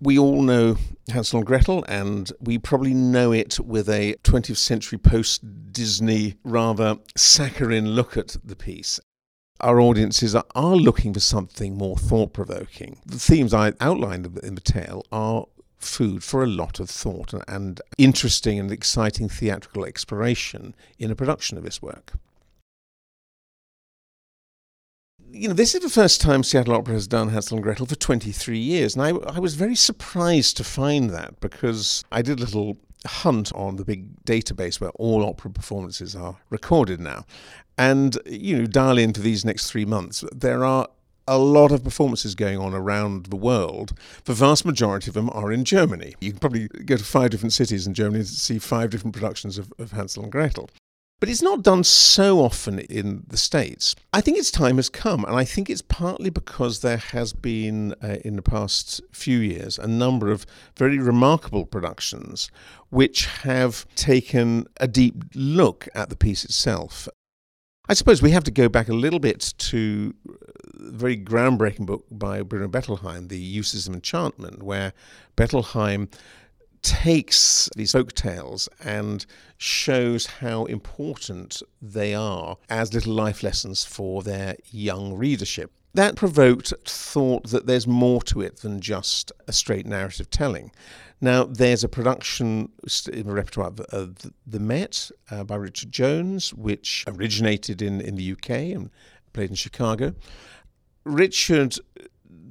We 0.00 0.18
all 0.18 0.42
know 0.42 0.76
Hansel 1.08 1.38
and 1.38 1.46
Gretel, 1.46 1.84
and 1.88 2.30
we 2.40 2.58
probably 2.58 2.92
know 2.92 3.32
it 3.32 3.60
with 3.60 3.88
a 3.88 4.16
20th 4.24 4.56
century 4.56 4.98
post 4.98 5.72
Disney, 5.72 6.34
rather 6.44 6.98
saccharine 7.16 7.90
look 7.90 8.16
at 8.16 8.36
the 8.44 8.56
piece 8.56 9.00
our 9.62 9.80
audiences 9.80 10.34
are, 10.34 10.76
looking 10.76 11.14
for 11.14 11.20
something 11.20 11.76
more 11.76 11.96
thought 11.96 12.32
provoking. 12.32 12.98
The 13.06 13.18
themes 13.18 13.54
I 13.54 13.72
outlined 13.80 14.38
in 14.42 14.56
the 14.56 14.60
tale 14.60 15.06
are 15.12 15.46
food 15.84 16.22
for 16.22 16.42
a 16.42 16.46
lot 16.46 16.80
of 16.80 16.88
thought 16.88 17.34
and 17.48 17.80
interesting 17.98 18.58
and 18.58 18.70
exciting 18.70 19.28
theatrical 19.28 19.84
exploration 19.84 20.74
in 20.98 21.10
a 21.10 21.14
production 21.14 21.58
of 21.58 21.64
this 21.64 21.82
work. 21.82 22.12
you 25.32 25.48
know, 25.48 25.54
this 25.54 25.74
is 25.74 25.80
the 25.80 25.88
first 25.88 26.20
time 26.20 26.42
Seattle 26.42 26.74
Opera 26.74 26.94
has 26.94 27.06
done 27.06 27.30
Hansel 27.30 27.56
and 27.56 27.64
Gretel 27.64 27.86
for 27.86 27.94
23 27.94 28.58
years. 28.58 28.94
And 28.94 29.02
I, 29.02 29.10
I 29.34 29.38
was 29.38 29.54
very 29.54 29.74
surprised 29.74 30.56
to 30.58 30.64
find 30.64 31.10
that 31.10 31.40
because 31.40 32.04
I 32.12 32.22
did 32.22 32.38
a 32.38 32.44
little 32.44 32.76
hunt 33.06 33.52
on 33.54 33.76
the 33.76 33.84
big 33.84 34.24
database 34.24 34.80
where 34.80 34.90
all 34.90 35.24
opera 35.24 35.50
performances 35.50 36.14
are 36.14 36.36
recorded 36.50 37.00
now. 37.00 37.24
And, 37.78 38.18
you 38.26 38.58
know, 38.58 38.66
dial 38.66 38.98
into 38.98 39.20
these 39.20 39.44
next 39.44 39.70
three 39.70 39.86
months. 39.86 40.22
There 40.32 40.64
are 40.64 40.86
a 41.26 41.38
lot 41.38 41.72
of 41.72 41.84
performances 41.84 42.34
going 42.34 42.58
on 42.58 42.74
around 42.74 43.26
the 43.26 43.36
world. 43.36 43.92
The 44.24 44.34
vast 44.34 44.64
majority 44.64 45.08
of 45.08 45.14
them 45.14 45.30
are 45.30 45.52
in 45.52 45.64
Germany. 45.64 46.14
You 46.20 46.30
can 46.30 46.40
probably 46.40 46.68
go 46.68 46.96
to 46.96 47.04
five 47.04 47.30
different 47.30 47.52
cities 47.52 47.86
in 47.86 47.94
Germany 47.94 48.24
to 48.24 48.30
see 48.30 48.58
five 48.58 48.90
different 48.90 49.14
productions 49.14 49.58
of, 49.58 49.72
of 49.78 49.92
Hansel 49.92 50.24
and 50.24 50.32
Gretel. 50.32 50.68
But 51.22 51.28
it's 51.28 51.40
not 51.40 51.62
done 51.62 51.84
so 51.84 52.40
often 52.40 52.80
in 52.80 53.22
the 53.28 53.36
States. 53.36 53.94
I 54.12 54.20
think 54.20 54.38
its 54.38 54.50
time 54.50 54.74
has 54.74 54.88
come, 54.88 55.24
and 55.24 55.36
I 55.36 55.44
think 55.44 55.70
it's 55.70 55.80
partly 55.80 56.30
because 56.30 56.80
there 56.80 56.96
has 56.96 57.32
been, 57.32 57.94
uh, 58.02 58.16
in 58.24 58.34
the 58.34 58.42
past 58.42 59.00
few 59.12 59.38
years, 59.38 59.78
a 59.78 59.86
number 59.86 60.32
of 60.32 60.44
very 60.76 60.98
remarkable 60.98 61.64
productions 61.64 62.50
which 62.90 63.26
have 63.26 63.86
taken 63.94 64.66
a 64.80 64.88
deep 64.88 65.22
look 65.36 65.86
at 65.94 66.10
the 66.10 66.16
piece 66.16 66.44
itself. 66.44 67.08
I 67.88 67.94
suppose 67.94 68.20
we 68.20 68.32
have 68.32 68.44
to 68.44 68.50
go 68.50 68.68
back 68.68 68.88
a 68.88 68.92
little 68.94 69.20
bit 69.20 69.54
to 69.58 70.14
very 70.92 71.16
groundbreaking 71.16 71.86
book 71.86 72.04
by 72.10 72.42
Bruno 72.42 72.68
Bettelheim, 72.68 73.28
The 73.28 73.38
Uses 73.38 73.88
of 73.88 73.94
Enchantment, 73.94 74.62
where 74.62 74.92
Bettelheim 75.36 76.08
takes 76.82 77.70
these 77.76 77.92
folk 77.92 78.12
tales 78.12 78.68
and 78.84 79.24
shows 79.56 80.26
how 80.26 80.64
important 80.66 81.62
they 81.80 82.14
are 82.14 82.58
as 82.68 82.92
little 82.92 83.14
life 83.14 83.42
lessons 83.42 83.84
for 83.84 84.22
their 84.22 84.56
young 84.70 85.14
readership. 85.14 85.72
That 85.94 86.16
provoked 86.16 86.72
thought 86.84 87.48
that 87.50 87.66
there's 87.66 87.86
more 87.86 88.22
to 88.22 88.40
it 88.40 88.56
than 88.58 88.80
just 88.80 89.30
a 89.46 89.52
straight 89.52 89.86
narrative 89.86 90.30
telling. 90.30 90.72
Now, 91.20 91.44
there's 91.44 91.84
a 91.84 91.88
production 91.88 92.70
in 93.12 93.26
the 93.26 93.32
repertoire 93.32 93.72
of 93.90 94.16
The 94.46 94.58
Met 94.58 95.10
uh, 95.30 95.44
by 95.44 95.56
Richard 95.56 95.92
Jones, 95.92 96.52
which 96.52 97.04
originated 97.06 97.80
in, 97.80 98.00
in 98.00 98.16
the 98.16 98.32
UK 98.32 98.50
and 98.50 98.90
played 99.32 99.50
in 99.50 99.56
Chicago. 99.56 100.14
Richard 101.04 101.76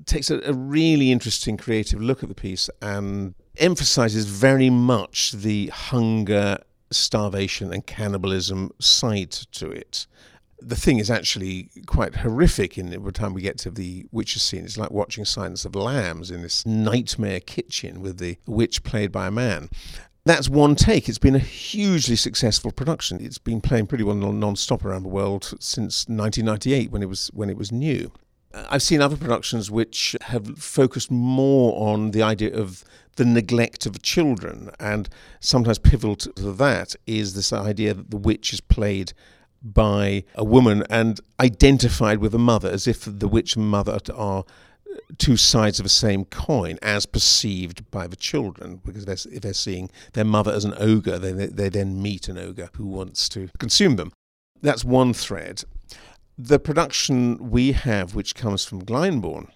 takes 0.06 0.30
a, 0.30 0.40
a 0.42 0.54
really 0.54 1.12
interesting 1.12 1.58
creative 1.58 2.02
look 2.02 2.24
at 2.24 2.30
the 2.30 2.36
piece 2.36 2.70
and 2.82 3.34
emphasizes 3.58 4.26
very 4.26 4.70
much 4.70 5.32
the 5.32 5.68
hunger, 5.68 6.58
starvation, 6.90 7.74
and 7.74 7.86
cannibalism 7.86 8.72
side 8.80 9.32
to 9.32 9.70
it. 9.70 10.08
The 10.60 10.76
thing 10.76 11.00
is 11.00 11.10
actually 11.10 11.70
quite 11.88 12.16
horrific 12.18 12.78
in 12.78 12.92
the 12.92 13.12
time 13.12 13.34
we 13.34 13.42
get 13.42 13.58
to 13.60 13.72
the 13.72 14.06
witches 14.12 14.44
scene. 14.44 14.64
It's 14.64 14.78
like 14.78 14.92
watching 14.92 15.26
Silence 15.26 15.66
of 15.66 15.76
Lambs 15.76 16.30
in 16.30 16.44
this 16.44 16.66
nightmare 16.66 17.40
kitchen 17.40 18.02
with 18.02 18.20
the 18.20 18.38
witch 18.46 18.84
played 18.84 19.12
by 19.12 19.28
a 19.28 19.32
man. 19.32 19.70
That's 20.24 20.50
one 20.50 20.76
take. 20.76 21.10
It's 21.10 21.18
been 21.18 21.36
a 21.36 21.40
hugely 21.40 22.16
successful 22.16 22.72
production. 22.72 23.20
It's 23.26 23.40
been 23.40 23.60
playing 23.60 23.88
pretty 23.88 24.04
well 24.04 24.16
non-stop 24.16 24.86
around 24.86 25.02
the 25.02 25.10
world 25.10 25.46
since 25.60 26.08
1998 26.08 26.92
when 26.92 27.02
it 27.02 27.10
was 27.10 27.32
when 27.34 27.50
it 27.50 27.58
was 27.58 27.72
new. 27.72 28.12
I've 28.54 28.84
seen 28.84 29.02
other 29.02 29.18
productions 29.18 29.72
which 29.72 30.16
have 30.22 30.58
focused 30.58 31.12
more 31.12 31.92
on 31.92 32.12
the 32.12 32.22
idea 32.22 32.54
of 32.54 32.84
the 33.16 33.26
neglect 33.26 33.86
of 33.86 34.02
children, 34.02 34.72
and 34.80 35.10
sometimes 35.40 35.80
pivotal 35.80 36.16
to 36.16 36.52
that 36.54 36.96
is 37.06 37.34
this 37.34 37.54
idea 37.54 37.94
that 37.94 38.10
the 38.10 38.18
witch 38.18 38.54
is 38.54 38.62
played 38.62 39.14
by 39.62 40.24
a 40.36 40.44
woman 40.44 40.84
and 40.90 41.20
identified 41.40 42.20
with 42.20 42.34
a 42.34 42.40
mother, 42.40 42.70
as 42.70 42.88
if 42.88 43.06
the 43.06 43.28
witch 43.28 43.56
and 43.56 43.70
mother 43.70 44.00
are 44.16 44.40
uh, 44.40 44.98
two 45.18 45.38
sides 45.38 45.80
of 45.80 45.84
the 45.84 45.90
same 45.90 46.26
coin, 46.26 46.80
as 46.82 47.06
perceived 47.06 47.90
by 47.92 48.08
the 48.08 48.16
children, 48.16 48.82
because 48.84 49.06
they're, 49.06 49.34
if 49.34 49.42
they're 49.42 49.54
seeing 49.54 49.90
their 50.14 50.26
mother 50.26 50.52
as 50.52 50.66
an 50.66 50.74
ogre, 50.78 51.20
they, 51.20 51.32
they 51.32 51.70
then 51.70 52.02
meet 52.02 52.28
an 52.28 52.38
ogre 52.38 52.70
who 52.76 52.88
wants 52.88 53.30
to 53.30 53.50
consume 53.60 53.98
them. 53.98 54.12
That's 54.62 54.84
one 54.84 55.14
thread 55.14 55.64
the 56.38 56.60
production 56.60 57.52
we 57.52 57.72
have, 57.74 58.16
which 58.16 58.36
comes 58.36 58.66
from 58.66 58.84
Glyndebourne, 58.84 59.50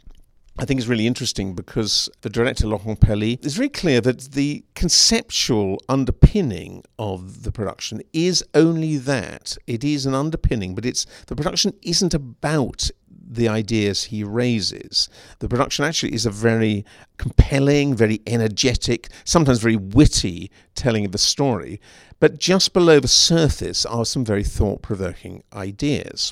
I 0.57 0.63
think 0.63 0.79
is 0.79 0.87
really 0.87 1.07
interesting 1.07 1.53
because 1.53 2.09
the 2.21 2.29
director 2.29 2.67
Laurent 2.67 2.99
Pelly 2.99 3.39
is 3.41 3.57
very 3.57 3.69
clear 3.69 3.99
that 4.01 4.31
the 4.31 4.63
conceptual 4.73 5.81
underpinning 5.89 6.83
of 6.97 7.43
the 7.43 7.51
production 7.51 8.01
is 8.13 8.43
only 8.53 8.97
that. 8.97 9.57
It 9.67 9.83
is 9.83 10.05
an 10.05 10.13
underpinning, 10.13 10.73
but 10.73 10.85
it's 10.85 11.05
the 11.27 11.35
production 11.35 11.73
isn't 11.81 12.13
about 12.13 12.89
the 13.09 13.49
ideas 13.49 14.05
he 14.05 14.23
raises. 14.23 15.09
The 15.39 15.49
production 15.49 15.83
actually 15.83 16.13
is 16.13 16.25
a 16.25 16.31
very 16.31 16.85
compelling, 17.17 17.95
very 17.95 18.21
energetic, 18.25 19.09
sometimes 19.25 19.59
very 19.59 19.75
witty 19.75 20.51
telling 20.73 21.05
of 21.05 21.11
the 21.11 21.17
story, 21.17 21.81
but 22.19 22.39
just 22.39 22.71
below 22.71 23.01
the 23.01 23.09
surface 23.09 23.85
are 23.85 24.05
some 24.05 24.23
very 24.23 24.43
thought 24.43 24.81
provoking 24.81 25.43
ideas 25.51 26.31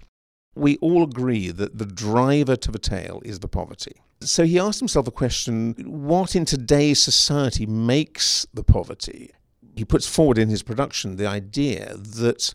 we 0.56 0.78
all 0.78 1.04
agree 1.04 1.50
that 1.52 1.78
the 1.78 1.86
driver 1.86 2.56
to 2.56 2.72
the 2.72 2.80
tale 2.80 3.22
is 3.26 3.40
the 3.40 3.48
poverty. 3.48 4.02
So 4.22 4.46
he 4.46 4.60
asked 4.60 4.80
himself 4.80 5.08
a 5.08 5.12
question 5.12 5.74
what 5.86 6.36
in 6.36 6.46
today's 6.46 7.02
society 7.02 7.66
makes 7.66 8.46
the 8.54 8.64
poverty? 8.64 9.32
He 9.76 9.84
puts 9.84 10.08
forward 10.08 10.38
in 10.38 10.50
his 10.50 10.64
production 10.64 11.16
the 11.16 11.26
idea 11.26 11.96
that 11.98 12.54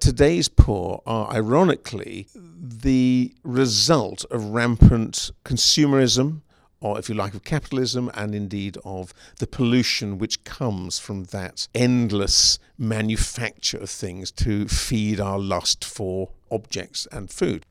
today's 0.00 0.48
poor 0.48 1.02
are 1.06 1.30
ironically 1.30 2.28
the 2.34 3.34
result 3.42 4.24
of 4.30 4.46
rampant 4.46 5.30
consumerism, 5.44 6.40
or 6.84 6.98
if 6.98 7.08
you 7.08 7.14
like, 7.14 7.32
of 7.32 7.42
capitalism 7.44 8.10
and 8.12 8.34
indeed 8.34 8.76
of 8.84 9.14
the 9.38 9.46
pollution 9.46 10.18
which 10.18 10.44
comes 10.44 10.98
from 10.98 11.24
that 11.24 11.66
endless 11.74 12.58
manufacture 12.76 13.78
of 13.78 13.88
things 13.88 14.30
to 14.30 14.68
feed 14.68 15.18
our 15.18 15.38
lust 15.38 15.82
for 15.82 16.28
objects 16.50 17.08
and 17.10 17.30
food 17.30 17.64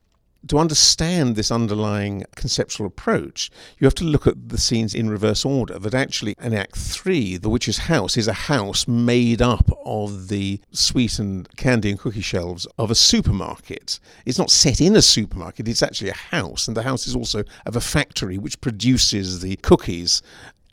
to 0.48 0.58
understand 0.58 1.36
this 1.36 1.50
underlying 1.50 2.24
conceptual 2.34 2.86
approach, 2.86 3.50
you 3.78 3.86
have 3.86 3.94
to 3.96 4.04
look 4.04 4.26
at 4.26 4.48
the 4.48 4.58
scenes 4.58 4.94
in 4.94 5.10
reverse 5.10 5.44
order. 5.44 5.78
That 5.78 5.94
actually, 5.94 6.34
in 6.40 6.54
Act 6.54 6.76
3, 6.76 7.36
the 7.38 7.48
witch's 7.48 7.78
house 7.78 8.16
is 8.16 8.28
a 8.28 8.32
house 8.32 8.86
made 8.86 9.40
up 9.40 9.70
of 9.84 10.28
the 10.28 10.60
sweet 10.70 11.18
and 11.18 11.48
candy 11.56 11.90
and 11.90 11.98
cookie 11.98 12.20
shelves 12.20 12.66
of 12.78 12.90
a 12.90 12.94
supermarket. 12.94 14.00
It's 14.26 14.38
not 14.38 14.50
set 14.50 14.80
in 14.80 14.96
a 14.96 15.02
supermarket, 15.02 15.68
it's 15.68 15.82
actually 15.82 16.10
a 16.10 16.14
house, 16.14 16.68
and 16.68 16.76
the 16.76 16.82
house 16.82 17.06
is 17.06 17.16
also 17.16 17.44
of 17.66 17.76
a 17.76 17.80
factory 17.80 18.38
which 18.38 18.60
produces 18.60 19.40
the 19.40 19.56
cookies 19.56 20.22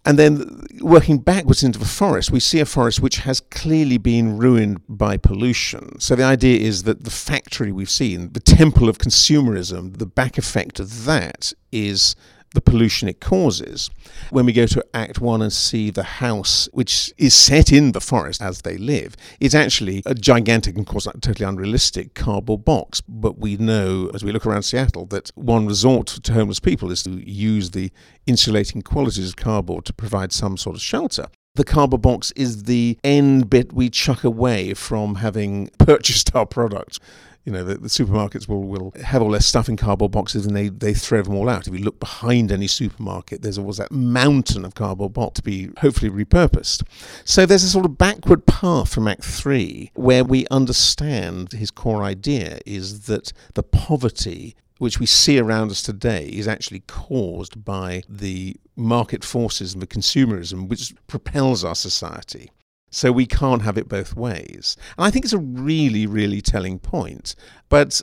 and 0.04 0.18
then 0.18 0.66
working 0.80 1.20
backwards 1.20 1.64
into 1.64 1.78
the 1.78 1.86
forest, 1.86 2.32
we 2.32 2.40
see 2.40 2.60
a 2.60 2.66
forest 2.66 3.02
which 3.02 3.20
has 3.20 3.40
clearly 3.40 3.98
been 3.98 4.38
ruined 4.38 4.82
by 4.90 5.18
pollution. 5.18 6.00
So 6.00 6.16
the 6.16 6.24
idea 6.24 6.60
is 6.60 6.84
that 6.84 7.04
the 7.04 7.12
factory 7.12 7.72
we've 7.72 7.90
seen, 7.90 8.34
the 8.34 8.40
temple 8.40 8.90
of 8.90 8.98
consumerism, 8.98 9.98
the 9.98 10.08
back 10.08 10.40
effect 10.40 10.80
of 10.80 11.06
that 11.06 11.54
is 11.72 12.16
the 12.54 12.62
pollution 12.62 13.08
it 13.08 13.20
causes. 13.20 13.90
When 14.30 14.46
we 14.46 14.54
go 14.54 14.66
to 14.68 14.86
Act 14.94 15.20
1 15.20 15.42
and 15.42 15.54
see 15.54 15.90
the 15.90 16.04
house, 16.04 16.68
which 16.74 17.14
is 17.18 17.34
set 17.34 17.72
in 17.72 17.92
the 17.94 18.02
forest 18.02 18.42
as 18.42 18.62
they 18.62 18.78
live, 18.78 19.16
it's 19.40 19.56
actually 19.56 20.04
a 20.06 20.14
gigantic 20.14 20.76
and, 20.76 20.86
of 20.86 20.92
course, 20.92 21.08
totally 21.22 21.48
unrealistic 21.48 22.14
cardboard 22.14 22.66
box. 22.66 23.02
But 23.02 23.38
we 23.38 23.58
know, 23.58 24.12
as 24.14 24.24
we 24.24 24.32
look 24.32 24.46
around 24.46 24.64
Seattle, 24.64 25.06
that 25.08 25.32
one 25.36 25.66
resort 25.66 26.08
to 26.08 26.34
homeless 26.34 26.60
people 26.60 26.92
is 26.92 27.04
to 27.04 27.12
use 27.12 27.72
the 27.72 27.92
insulating 28.28 28.82
qualities 28.82 29.30
of 29.30 29.36
cardboard 29.36 29.86
to 29.86 29.94
provide 29.94 30.32
some 30.32 30.58
sort 30.58 30.76
of 30.76 30.82
shelter. 30.82 31.28
The 31.56 31.66
cardboard 31.66 32.02
box 32.02 32.32
is 32.38 32.64
the 32.64 32.98
end 33.04 33.50
bit 33.50 33.74
we 33.74 33.90
chuck 33.90 34.24
away 34.24 34.74
from 34.74 35.16
having 35.16 35.70
purchased 35.78 36.34
our 36.34 36.46
product 36.46 37.00
you 37.44 37.52
know, 37.52 37.64
the, 37.64 37.76
the, 37.76 37.88
supermarkets 37.88 38.48
will, 38.48 38.64
will 38.64 38.94
have 39.04 39.22
all 39.22 39.32
their 39.32 39.42
stuff 39.42 39.68
in 39.68 39.76
cardboard 39.76 40.12
boxes 40.12 40.46
and 40.46 40.56
they, 40.56 40.70
they 40.70 40.94
throw 40.94 41.22
them 41.22 41.34
all 41.34 41.50
out. 41.50 41.68
If 41.68 41.74
you 41.74 41.84
look 41.84 42.00
behind 42.00 42.52
any 42.52 42.68
supermarket, 42.68 43.42
there's 43.42 43.58
always 43.58 43.78
that 43.78 43.92
mountain 43.92 44.64
of 44.64 44.76
cardboard 44.76 45.14
box 45.14 45.36
to 45.36 45.42
be 45.42 45.70
hopefully 45.80 46.12
repurposed. 46.12 46.84
So 47.26 47.46
there's 47.46 47.64
a 47.64 47.70
sort 47.70 47.86
of 47.86 47.98
backward 47.98 48.46
path 48.46 48.94
from 48.94 49.08
Act 49.08 49.24
3 49.24 49.92
where 49.96 50.24
we 50.24 50.46
understand 50.52 51.54
his 51.54 51.72
core 51.72 52.04
idea 52.04 52.60
is 52.66 53.02
that 53.08 53.34
the 53.56 53.64
poverty 53.64 54.56
which 54.78 55.00
we 55.00 55.06
see 55.06 55.38
around 55.38 55.70
us 55.70 55.84
today 55.84 56.26
is 56.26 56.48
actually 56.48 56.80
caused 56.88 57.64
by 57.64 58.02
the 58.10 58.56
market 58.76 59.24
forces 59.24 59.74
and 59.74 59.82
the 59.82 59.88
consumerism 59.88 60.68
which 60.68 60.94
propels 61.06 61.64
our 61.64 61.76
society. 61.76 62.50
So 62.92 63.12
we 63.12 63.26
can't 63.26 63.62
have 63.62 63.78
it 63.78 63.88
both 63.88 64.16
ways. 64.16 64.78
And 64.98 65.06
I 65.06 65.10
think 65.10 65.26
it's 65.26 65.34
a 65.34 65.40
really, 65.40 66.06
really 66.06 66.42
telling 66.42 66.78
point. 66.78 67.36
But 67.70 68.02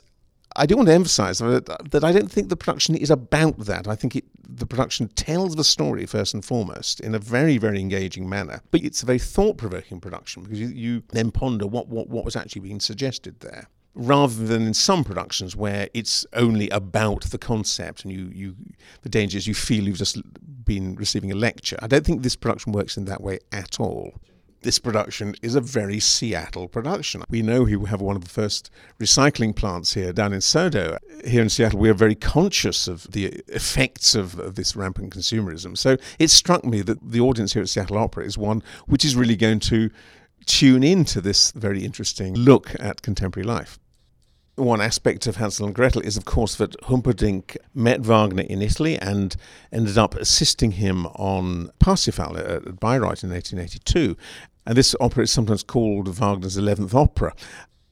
I 0.55 0.65
do 0.65 0.75
want 0.75 0.87
to 0.87 0.93
emphasize 0.93 1.37
that, 1.37 2.01
I 2.03 2.11
don't 2.11 2.31
think 2.31 2.49
the 2.49 2.57
production 2.57 2.95
is 2.95 3.11
about 3.11 3.57
that. 3.59 3.87
I 3.87 3.95
think 3.95 4.15
it, 4.15 4.25
the 4.47 4.65
production 4.65 5.07
tells 5.09 5.55
the 5.55 5.63
story 5.63 6.07
first 6.07 6.33
and 6.33 6.43
foremost 6.43 6.99
in 6.99 7.13
a 7.13 7.19
very, 7.19 7.59
very 7.59 7.79
engaging 7.79 8.27
manner. 8.27 8.61
But 8.71 8.83
it's 8.83 9.03
a 9.03 9.05
very 9.05 9.19
thought 9.19 9.57
provoking 9.57 10.01
production 10.01 10.43
because 10.43 10.59
you, 10.59 10.67
you 10.67 11.03
then 11.09 11.29
ponder 11.31 11.67
what, 11.67 11.87
what, 11.87 12.09
what 12.09 12.25
was 12.25 12.35
actually 12.35 12.61
being 12.61 12.79
suggested 12.79 13.39
there. 13.41 13.67
rather 13.95 14.45
than 14.45 14.65
in 14.65 14.73
some 14.73 15.03
productions 15.03 15.55
where 15.55 15.89
it's 15.93 16.25
only 16.33 16.69
about 16.69 17.23
the 17.25 17.37
concept 17.37 18.03
and 18.03 18.13
you, 18.13 18.29
you 18.33 18.55
the 19.01 19.09
danger 19.09 19.37
is 19.37 19.47
you 19.47 19.53
feel 19.53 19.83
you've 19.83 19.97
just 19.97 20.17
been 20.65 20.95
receiving 20.95 21.31
a 21.31 21.35
lecture. 21.35 21.77
I 21.81 21.87
don't 21.87 22.05
think 22.05 22.21
this 22.21 22.35
production 22.35 22.71
works 22.71 22.97
in 22.97 23.05
that 23.05 23.21
way 23.21 23.39
at 23.51 23.79
all 23.79 24.13
this 24.61 24.79
production 24.79 25.35
is 25.41 25.55
a 25.55 25.61
very 25.61 25.99
Seattle 25.99 26.67
production. 26.67 27.23
We 27.29 27.41
know 27.41 27.63
we 27.63 27.87
have 27.87 28.01
one 28.01 28.15
of 28.15 28.23
the 28.23 28.29
first 28.29 28.69
recycling 28.99 29.55
plants 29.55 29.93
here 29.93 30.11
down 30.11 30.33
in 30.33 30.39
Sodo. 30.39 30.97
Here 31.25 31.41
in 31.41 31.49
Seattle, 31.49 31.79
we 31.79 31.89
are 31.89 31.93
very 31.93 32.15
conscious 32.15 32.87
of 32.87 33.03
the 33.11 33.27
effects 33.47 34.15
of, 34.15 34.37
of, 34.39 34.55
this 34.55 34.75
rampant 34.75 35.13
consumerism. 35.13 35.77
So 35.77 35.97
it 36.17 36.29
struck 36.29 36.65
me 36.65 36.81
that 36.81 37.11
the 37.11 37.21
audience 37.21 37.53
here 37.53 37.61
at 37.61 37.69
Seattle 37.69 37.97
Opera 37.97 38.25
is 38.25 38.37
one 38.37 38.61
which 38.87 39.05
is 39.05 39.15
really 39.15 39.35
going 39.35 39.59
to 39.61 39.89
tune 40.45 40.83
into 40.83 41.21
this 41.21 41.51
very 41.51 41.85
interesting 41.85 42.33
look 42.33 42.71
at 42.79 43.01
contemporary 43.01 43.45
life. 43.45 43.79
One 44.59 44.81
aspect 44.81 45.25
of 45.25 45.37
Hansel 45.37 45.65
and 45.67 45.73
Gretel 45.73 46.01
is, 46.01 46.17
of 46.17 46.25
course, 46.25 46.55
that 46.55 46.75
Humperdinck 46.83 47.57
met 47.73 48.01
Wagner 48.01 48.43
in 48.43 48.61
Italy 48.61 48.99
and 48.99 49.35
ended 49.71 49.97
up 49.97 50.15
assisting 50.15 50.71
him 50.73 51.05
on 51.07 51.71
Parsifal 51.79 52.35
uh, 52.35 52.57
at 52.57 52.79
Bayreuth 52.79 53.23
in 53.23 53.31
1882. 53.31 54.17
And 54.65 54.75
this 54.75 54.95
opera 54.99 55.23
is 55.23 55.31
sometimes 55.31 55.63
called 55.63 56.09
Wagner's 56.09 56.57
11th 56.57 56.93
opera. 56.93 57.33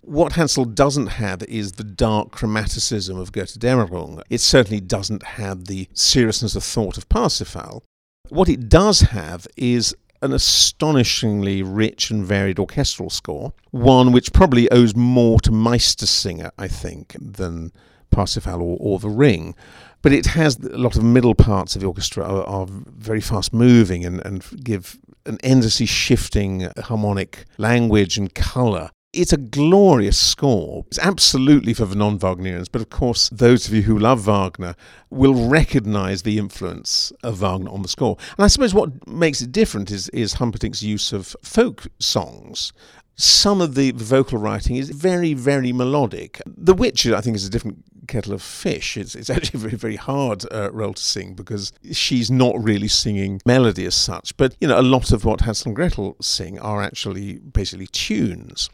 What 0.02 0.34
Hansel 0.34 0.66
doesn't 0.66 1.08
have 1.08 1.42
is 1.44 1.74
the 1.74 1.86
dark 1.86 2.32
chromaticism 2.32 3.18
of 3.18 3.32
Götterdämmerung. 3.32 4.22
It 4.30 4.42
certainly 4.42 4.82
doesn't 4.82 5.24
have 5.24 5.66
the 5.66 5.88
seriousness 5.94 6.56
of 6.56 6.64
thought 6.66 6.98
of 6.98 7.08
Parsifal. 7.08 7.84
What 8.30 8.50
it 8.50 8.68
does 8.68 9.02
have 9.02 9.48
is 9.56 9.96
an 10.22 10.34
astonishingly 10.34 11.62
rich 11.64 12.10
and 12.10 12.26
varied 12.26 12.60
orchestral 12.60 13.10
score, 13.10 13.54
one 13.72 14.12
which 14.12 14.34
probably 14.34 14.70
owes 14.72 14.96
more 14.96 15.40
to 15.42 15.52
Meistersinger, 15.52 16.52
I 16.58 16.68
think, 16.68 17.16
than 17.20 17.72
Parsifal 18.10 18.62
or, 18.62 18.78
or 18.80 19.00
The 19.00 19.10
Ring. 19.10 19.56
But 20.02 20.14
it 20.14 20.28
has 20.28 20.58
a 20.58 20.78
lot 20.78 20.96
of 20.96 21.04
middle 21.04 21.36
parts 21.36 21.76
of 21.76 21.82
the 21.82 21.88
orchestra 21.88 22.24
are, 22.24 22.44
are 22.44 22.68
very 22.70 23.22
fast 23.22 23.54
moving 23.54 24.06
and, 24.06 24.26
and 24.26 24.44
give 24.64 24.98
an 25.26 25.38
endlessly 25.44 25.86
shifting 25.86 26.70
harmonic 26.78 27.46
language 27.58 28.18
and 28.18 28.34
colour 28.34 28.92
it's 29.18 29.34
a 29.34 29.38
glorious 29.38 30.18
score. 30.18 30.86
It's 30.88 31.00
absolutely 31.00 31.74
for 31.74 31.86
the 31.86 31.96
non 31.96 32.20
Wagnerians, 32.20 32.68
but 32.72 32.82
of 32.82 32.90
course, 32.90 33.30
those 33.30 33.68
of 33.68 33.74
you 33.74 33.82
who 33.82 33.98
love 33.98 34.22
Wagner 34.22 34.76
will 35.10 35.50
recognize 35.50 36.22
the 36.22 36.38
influence 36.38 37.12
of 37.24 37.38
Wagner 37.38 37.72
on 37.72 37.82
the 37.82 37.88
score. 37.88 38.18
And 38.38 38.46
I 38.46 38.48
suppose 38.48 38.74
what 38.74 39.08
makes 39.08 39.42
it 39.42 39.52
different 39.52 39.90
is, 39.92 40.10
is 40.10 40.34
Humperdinck's 40.34 40.84
use 40.84 41.12
of 41.12 41.36
folk 41.42 41.88
songs. 42.00 42.72
Some 43.16 43.62
of 43.62 43.74
the 43.74 43.92
vocal 43.92 44.38
writing 44.38 44.76
is 44.76 44.92
very, 44.92 45.34
very 45.34 45.74
melodic. 45.74 46.40
The 46.46 46.76
Witch, 46.76 47.08
I 47.08 47.20
think, 47.22 47.36
is 47.36 47.48
a 47.48 47.50
different 47.50 47.84
kettle 48.08 48.34
of 48.34 48.42
fish. 48.42 48.98
It's, 48.98 49.16
it's 49.16 49.30
actually 49.30 49.60
a 49.60 49.62
very, 49.62 49.76
very 49.76 49.96
hard 49.96 50.46
uh, 50.52 50.72
role 50.72 50.94
to 50.94 51.02
sing 51.02 51.34
because 51.34 51.72
she's 51.92 52.32
not 52.32 52.62
really 52.62 52.88
singing 52.88 53.42
melody 53.46 53.86
as 53.86 53.96
such. 53.96 54.36
But, 54.38 54.56
you 54.60 54.68
know, 54.68 54.80
a 54.80 54.82
lot 54.82 55.12
of 55.12 55.26
what 55.26 55.42
Hansel 55.42 55.70
and 55.70 55.76
Gretel 55.76 56.16
sing 56.22 56.60
are 56.60 56.82
actually 56.82 57.38
basically 57.40 57.88
tunes. 57.88 58.70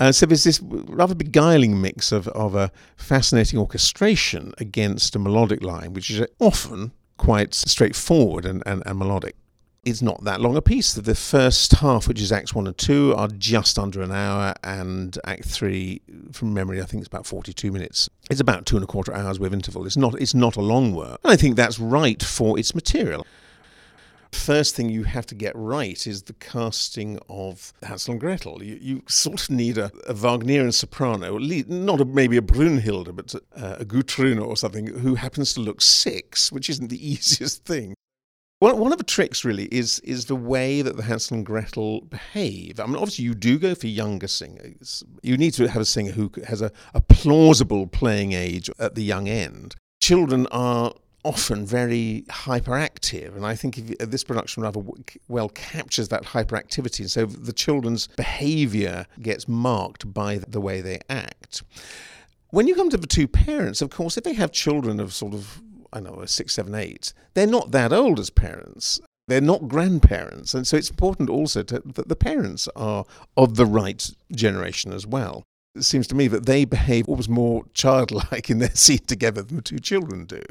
Uh, 0.00 0.10
so 0.10 0.26
there's 0.26 0.44
this 0.44 0.60
rather 0.60 1.14
beguiling 1.14 1.80
mix 1.80 2.10
of, 2.10 2.26
of 2.28 2.54
a 2.54 2.70
fascinating 2.96 3.58
orchestration 3.58 4.52
against 4.58 5.14
a 5.14 5.18
melodic 5.18 5.62
line, 5.62 5.92
which 5.92 6.10
is 6.10 6.26
often 6.40 6.92
quite 7.16 7.54
straightforward 7.54 8.44
and, 8.44 8.62
and, 8.66 8.82
and 8.86 8.98
melodic. 8.98 9.36
It's 9.84 10.00
not 10.00 10.24
that 10.24 10.40
long 10.40 10.56
a 10.56 10.62
piece. 10.62 10.94
The 10.94 11.14
first 11.14 11.72
half, 11.72 12.08
which 12.08 12.20
is 12.20 12.32
Acts 12.32 12.54
1 12.54 12.66
and 12.66 12.76
2, 12.76 13.14
are 13.16 13.28
just 13.28 13.78
under 13.78 14.00
an 14.00 14.12
hour, 14.12 14.54
and 14.64 15.16
Act 15.26 15.44
3, 15.44 16.00
from 16.32 16.54
memory, 16.54 16.80
I 16.80 16.86
think 16.86 17.02
it's 17.02 17.08
about 17.08 17.26
42 17.26 17.70
minutes. 17.70 18.08
It's 18.30 18.40
about 18.40 18.64
two 18.64 18.76
and 18.76 18.84
a 18.84 18.86
quarter 18.86 19.14
hours 19.14 19.38
with 19.38 19.52
interval. 19.52 19.84
It's 19.84 19.98
not, 19.98 20.18
it's 20.20 20.34
not 20.34 20.56
a 20.56 20.62
long 20.62 20.94
work. 20.94 21.20
And 21.22 21.32
I 21.32 21.36
think 21.36 21.56
that's 21.56 21.78
right 21.78 22.22
for 22.22 22.58
its 22.58 22.74
material 22.74 23.26
first 24.34 24.74
thing 24.74 24.90
you 24.90 25.04
have 25.04 25.26
to 25.26 25.34
get 25.34 25.54
right 25.56 26.06
is 26.06 26.24
the 26.24 26.32
casting 26.34 27.18
of 27.28 27.72
Hansel 27.82 28.12
and 28.12 28.20
Gretel. 28.20 28.62
You, 28.62 28.78
you 28.80 29.02
sort 29.08 29.42
of 29.42 29.50
need 29.50 29.78
a, 29.78 29.90
a 30.06 30.14
Wagnerian 30.14 30.72
soprano, 30.72 31.38
not 31.38 32.00
a, 32.00 32.04
maybe 32.04 32.36
a 32.36 32.42
Brunhilde, 32.42 33.14
but 33.14 33.34
a, 33.34 33.80
a 33.80 33.84
Gutrune 33.84 34.44
or 34.44 34.56
something 34.56 34.86
who 34.86 35.14
happens 35.14 35.54
to 35.54 35.60
look 35.60 35.80
six, 35.80 36.52
which 36.52 36.68
isn't 36.68 36.88
the 36.88 37.08
easiest 37.12 37.64
thing. 37.64 37.94
One, 38.60 38.78
one 38.78 38.92
of 38.92 38.98
the 38.98 39.04
tricks 39.04 39.44
really 39.44 39.66
is 39.66 39.98
is 40.00 40.26
the 40.26 40.36
way 40.36 40.80
that 40.80 40.96
the 40.96 41.02
Hansel 41.02 41.36
and 41.36 41.46
Gretel 41.46 42.02
behave. 42.02 42.80
I 42.80 42.86
mean, 42.86 42.96
obviously 42.96 43.24
you 43.24 43.34
do 43.34 43.58
go 43.58 43.74
for 43.74 43.88
younger 43.88 44.28
singers. 44.28 45.02
You 45.22 45.36
need 45.36 45.52
to 45.54 45.68
have 45.68 45.82
a 45.82 45.84
singer 45.84 46.12
who 46.12 46.30
has 46.46 46.62
a, 46.62 46.70
a 46.94 47.00
plausible 47.00 47.86
playing 47.86 48.32
age 48.32 48.70
at 48.78 48.94
the 48.94 49.02
young 49.02 49.28
end. 49.28 49.74
Children 50.00 50.46
are 50.50 50.94
often 51.24 51.64
very 51.64 52.24
hyperactive. 52.28 53.34
And 53.34 53.46
I 53.46 53.54
think 53.54 53.78
if, 53.78 54.10
this 54.10 54.22
production 54.24 54.62
rather 54.62 54.80
well 55.28 55.48
captures 55.48 56.08
that 56.08 56.24
hyperactivity. 56.24 57.00
And 57.00 57.10
so 57.10 57.26
the 57.26 57.52
children's 57.52 58.08
behavior 58.08 59.06
gets 59.20 59.48
marked 59.48 60.12
by 60.12 60.38
the 60.38 60.60
way 60.60 60.80
they 60.80 61.00
act. 61.08 61.62
When 62.50 62.68
you 62.68 62.74
come 62.74 62.90
to 62.90 62.96
the 62.96 63.06
two 63.06 63.26
parents, 63.26 63.82
of 63.82 63.90
course, 63.90 64.16
if 64.16 64.24
they 64.24 64.34
have 64.34 64.52
children 64.52 65.00
of 65.00 65.12
sort 65.12 65.34
of, 65.34 65.60
I 65.92 66.00
know, 66.00 66.24
six, 66.26 66.54
seven, 66.54 66.74
eight, 66.74 67.12
they're 67.34 67.46
not 67.46 67.72
that 67.72 67.92
old 67.92 68.20
as 68.20 68.30
parents. 68.30 69.00
They're 69.26 69.40
not 69.40 69.68
grandparents. 69.68 70.54
And 70.54 70.66
so 70.66 70.76
it's 70.76 70.90
important 70.90 71.30
also 71.30 71.62
to, 71.64 71.82
that 71.84 72.08
the 72.08 72.16
parents 72.16 72.68
are 72.76 73.04
of 73.36 73.56
the 73.56 73.66
right 73.66 74.08
generation 74.32 74.92
as 74.92 75.06
well. 75.06 75.44
It 75.74 75.84
seems 75.84 76.06
to 76.08 76.14
me 76.14 76.28
that 76.28 76.46
they 76.46 76.64
behave 76.64 77.08
almost 77.08 77.28
more 77.28 77.64
childlike 77.72 78.50
in 78.50 78.58
their 78.58 78.70
scene 78.70 78.98
together 78.98 79.42
than 79.42 79.56
the 79.56 79.62
two 79.62 79.78
children 79.78 80.26
do. 80.26 80.42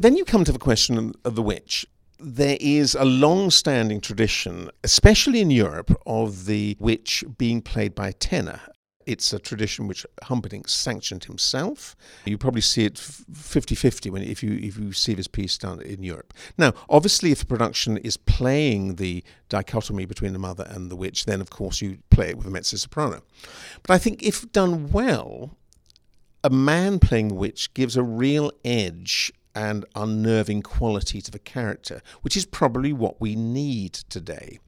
Then 0.00 0.16
you 0.16 0.24
come 0.24 0.44
to 0.44 0.52
the 0.52 0.60
question 0.60 1.12
of 1.24 1.34
the 1.34 1.42
witch. 1.42 1.84
There 2.20 2.56
is 2.60 2.94
a 2.94 3.04
long 3.04 3.50
standing 3.50 4.00
tradition, 4.00 4.70
especially 4.84 5.40
in 5.40 5.50
Europe, 5.50 5.92
of 6.06 6.46
the 6.46 6.76
witch 6.78 7.24
being 7.36 7.60
played 7.60 7.96
by 7.96 8.10
a 8.10 8.12
tenor. 8.12 8.60
It's 9.06 9.32
a 9.32 9.40
tradition 9.40 9.88
which 9.88 10.06
Humperdinck 10.22 10.68
sanctioned 10.68 11.24
himself. 11.24 11.96
You 12.26 12.38
probably 12.38 12.60
see 12.60 12.84
it 12.84 12.96
50 12.96 13.74
50 13.74 14.10
if 14.22 14.40
you, 14.40 14.52
if 14.52 14.78
you 14.78 14.92
see 14.92 15.14
this 15.14 15.26
piece 15.26 15.58
done 15.58 15.80
in 15.80 16.04
Europe. 16.04 16.32
Now, 16.56 16.74
obviously, 16.88 17.32
if 17.32 17.40
the 17.40 17.46
production 17.46 17.96
is 17.96 18.16
playing 18.16 18.96
the 18.96 19.24
dichotomy 19.48 20.04
between 20.04 20.32
the 20.32 20.38
mother 20.38 20.64
and 20.70 20.92
the 20.92 20.96
witch, 20.96 21.24
then 21.24 21.40
of 21.40 21.50
course 21.50 21.82
you 21.82 21.98
play 22.10 22.28
it 22.28 22.36
with 22.36 22.46
a 22.46 22.50
mezzo 22.50 22.76
soprano. 22.76 23.22
But 23.82 23.94
I 23.94 23.98
think 23.98 24.22
if 24.22 24.52
done 24.52 24.92
well, 24.92 25.56
a 26.44 26.50
man 26.50 27.00
playing 27.00 27.28
the 27.28 27.34
witch 27.34 27.74
gives 27.74 27.96
a 27.96 28.02
real 28.04 28.52
edge 28.64 29.32
and 29.58 29.84
unnerving 29.96 30.62
quality 30.62 31.20
to 31.20 31.32
the 31.32 31.38
character, 31.40 32.00
which 32.22 32.36
is 32.36 32.46
probably 32.46 32.92
what 32.92 33.20
we 33.20 33.34
need 33.34 33.92
today. 33.92 34.60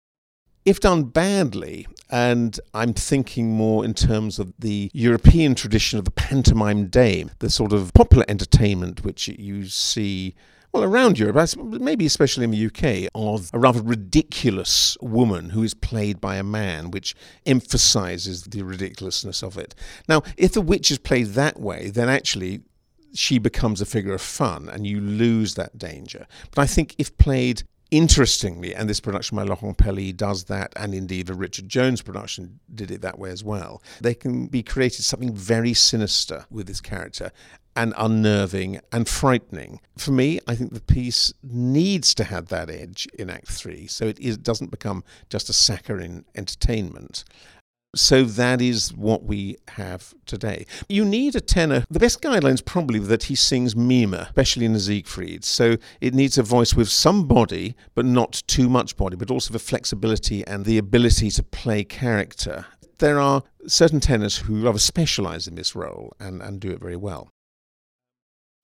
If 0.65 0.81
done 0.81 1.05
badly, 1.05 1.87
and 2.11 2.59
I'm 2.75 2.93
thinking 2.95 3.53
more 3.53 3.85
in 3.85 3.95
terms 3.95 4.41
of 4.41 4.53
the 4.59 4.91
European 4.93 5.55
tradition 5.55 6.01
of 6.01 6.05
the 6.05 6.11
pantomime 6.11 6.89
dame, 6.89 7.31
the 7.39 7.51
sort 7.51 7.73
of 7.73 7.95
popular 7.95 8.25
entertainment 8.29 9.05
which 9.05 9.29
you 9.29 9.67
see 9.67 10.35
well, 10.73 10.85
around 10.85 11.19
Europe, 11.19 11.57
maybe 11.57 12.07
especially 12.07 12.45
in 12.45 12.53
the 12.53 12.67
UK, 12.67 13.11
of 13.13 13.51
a 13.53 13.59
rather 13.59 13.83
ridiculous 13.83 14.97
woman 15.01 15.51
who 15.51 15.65
is 15.65 15.75
played 15.75 16.21
by 16.21 16.37
a 16.37 16.45
man, 16.45 16.93
which 16.93 17.17
emphasizes 17.45 18.45
the 18.45 18.63
ridiculousness 18.63 19.43
of 19.43 19.59
it. 19.59 19.75
Now, 20.09 20.23
if 20.37 20.53
the 20.53 20.61
witch 20.61 20.93
is 20.93 20.99
played 20.99 21.29
that 21.29 21.59
way, 21.59 21.91
then 21.91 22.09
actually 22.09 22.61
she 23.15 23.39
becomes 23.39 23.81
a 23.81 23.87
figure 23.87 24.15
of 24.15 24.21
fun 24.21 24.69
and 24.69 24.87
you 24.87 25.01
lose 25.01 25.55
that 25.55 25.79
danger. 25.79 26.27
But 26.55 26.63
I 26.63 26.67
think 26.67 26.95
if 26.99 27.17
played 27.19 27.63
interestingly, 27.91 28.75
and 28.75 28.89
this 28.89 29.01
production 29.01 29.37
by 29.37 29.43
Laurent 29.43 29.77
Pelly 29.77 30.13
does 30.13 30.45
that, 30.45 30.73
and 30.77 30.95
indeed 30.95 31.27
the 31.27 31.35
Richard 31.35 31.69
Jones 31.69 32.03
production 32.03 32.61
did 32.73 32.91
it 32.91 33.03
that 33.03 33.19
way 33.19 33.31
as 33.31 33.43
well, 33.43 33.83
they 34.01 34.15
can 34.15 34.47
be 34.47 34.63
created 34.63 35.03
something 35.03 35.35
very 35.35 35.75
sinister 35.75 36.47
with 36.51 36.67
this 36.67 36.81
character 36.81 37.33
and 37.77 37.95
unnerving 37.97 38.81
and 38.93 39.09
frightening. 39.09 39.81
For 39.97 40.11
me, 40.11 40.41
I 40.47 40.55
think 40.55 40.73
the 40.73 40.81
piece 40.81 41.33
needs 41.43 42.15
to 42.15 42.25
have 42.25 42.49
that 42.49 42.71
edge 42.71 43.07
in 43.19 43.31
Act 43.31 43.49
Three, 43.49 43.87
so 43.87 44.07
it 44.07 44.19
is, 44.19 44.37
doesn't 44.37 44.71
become 44.71 45.05
just 45.29 45.49
a 45.49 45.53
saccharine 45.53 46.25
entertainment. 46.35 47.25
So 47.95 48.23
that 48.23 48.61
is 48.63 48.95
what 48.95 49.25
we 49.25 49.57
have 49.69 50.15
today. 50.25 50.65
You 50.89 51.05
need 51.05 51.35
a 51.35 51.41
tenor. 51.41 51.85
The 51.91 51.99
best 51.99 52.23
guideline 52.23 52.55
is 52.55 52.61
probably 52.61 53.01
that 53.01 53.25
he 53.25 53.35
sings 53.35 53.75
Mime, 53.75 54.15
especially 54.15 54.67
in 54.67 54.79
Siegfried. 54.79 55.45
So 55.45 55.77
it 56.01 56.15
needs 56.15 56.39
a 56.39 56.45
voice 56.45 56.75
with 56.75 56.89
some 56.89 57.27
body, 57.27 57.75
but 57.97 58.05
not 58.05 58.43
too 58.47 58.69
much 58.69 58.97
body, 58.97 59.17
but 59.17 59.31
also 59.31 59.53
the 59.53 59.59
flexibility 59.59 60.47
and 60.47 60.65
the 60.65 60.79
ability 60.79 61.31
to 61.31 61.43
play 61.43 61.83
character. 61.83 62.67
There 62.99 63.19
are 63.19 63.43
certain 63.67 63.99
tenors 63.99 64.39
who 64.39 64.63
rather 64.63 64.79
specialize 64.79 65.49
in 65.49 65.57
this 65.57 65.75
role 65.75 66.13
and, 66.21 66.41
and 66.43 66.61
do 66.61 66.71
it 66.71 66.81
very 66.81 66.97
well. 66.97 67.33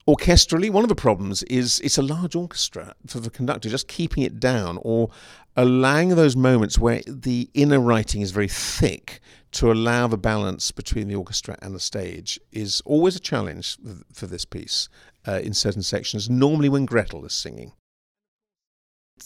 Orchestrally, 0.07 0.69
one 0.69 0.85
of 0.85 0.89
the 0.89 0.95
problems 0.95 1.43
is 1.43 1.81
it's 1.81 1.97
a 1.97 2.01
large 2.01 2.33
orchestra 2.33 2.95
for 3.07 3.19
the 3.19 3.29
conductor, 3.29 3.67
just 3.67 3.89
keeping 3.89 4.23
it 4.23 4.39
down 4.39 4.79
or 4.83 5.09
allowing 5.57 6.09
those 6.09 6.33
moments 6.33 6.79
where 6.79 7.01
the 7.05 7.49
inner 7.53 7.79
writing 7.79 8.21
is 8.21 8.31
very 8.31 8.47
thick 8.47 9.19
to 9.51 9.69
allow 9.69 10.07
the 10.07 10.17
balance 10.17 10.71
between 10.71 11.09
the 11.09 11.15
orchestra 11.15 11.57
and 11.61 11.75
the 11.75 11.79
stage 11.79 12.39
is 12.53 12.81
always 12.85 13.17
a 13.17 13.19
challenge 13.19 13.77
for 14.13 14.27
this 14.27 14.45
piece 14.45 14.87
uh, 15.27 15.41
in 15.43 15.53
certain 15.53 15.83
sections, 15.83 16.29
normally 16.29 16.69
when 16.69 16.85
Gretel 16.85 17.25
is 17.25 17.33
singing. 17.33 17.73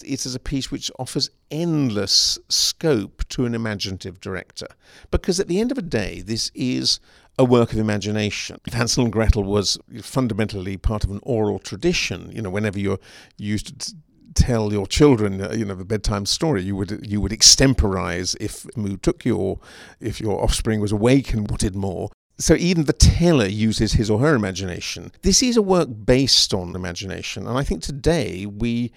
It 0.03 0.25
is 0.25 0.33
a 0.33 0.39
piece 0.39 0.71
which 0.71 0.89
offers 0.97 1.29
endless 1.51 2.39
scope 2.49 3.27
to 3.29 3.45
an 3.45 3.53
imaginative 3.53 4.19
director 4.19 4.67
because 5.11 5.39
at 5.39 5.47
the 5.47 5.59
end 5.59 5.69
of 5.69 5.75
the 5.75 5.81
day, 5.81 6.21
this 6.21 6.49
is 6.55 6.99
a 7.37 7.43
work 7.43 7.73
of 7.73 7.79
imagination. 7.79 8.59
Hansel 8.71 9.05
and 9.05 9.13
Gretel 9.13 9.43
was 9.43 9.77
fundamentally 10.01 10.77
part 10.77 11.03
of 11.03 11.11
an 11.11 11.19
oral 11.23 11.59
tradition. 11.59 12.31
You 12.31 12.41
know, 12.41 12.49
whenever 12.49 12.79
you're 12.79 12.99
used 13.37 13.79
to 13.79 13.95
tell 14.33 14.71
your 14.71 14.87
children, 14.87 15.41
uh, 15.41 15.51
you 15.51 15.65
know, 15.65 15.75
the 15.75 15.85
bedtime 15.85 16.25
story. 16.25 16.63
You 16.63 16.75
would 16.75 17.05
you 17.07 17.21
would 17.21 17.31
extemporize 17.31 18.35
if 18.39 18.65
mood 18.77 19.03
took 19.03 19.25
you, 19.25 19.37
or 19.37 19.59
if 19.99 20.19
your 20.19 20.41
offspring 20.43 20.79
was 20.79 20.91
awake 20.91 21.33
and 21.33 21.49
wanted 21.49 21.75
more. 21.75 22.09
So 22.37 22.55
even 22.55 22.85
the 22.85 22.93
teller 22.93 23.45
uses 23.45 23.93
his 23.93 24.09
or 24.09 24.19
her 24.19 24.33
imagination. 24.33 25.11
This 25.21 25.43
is 25.43 25.57
a 25.57 25.61
work 25.61 25.89
based 26.05 26.53
on 26.53 26.75
imagination, 26.75 27.47
and 27.47 27.57
I 27.57 27.63
think 27.63 27.81
today 27.81 28.45
we 28.45 28.91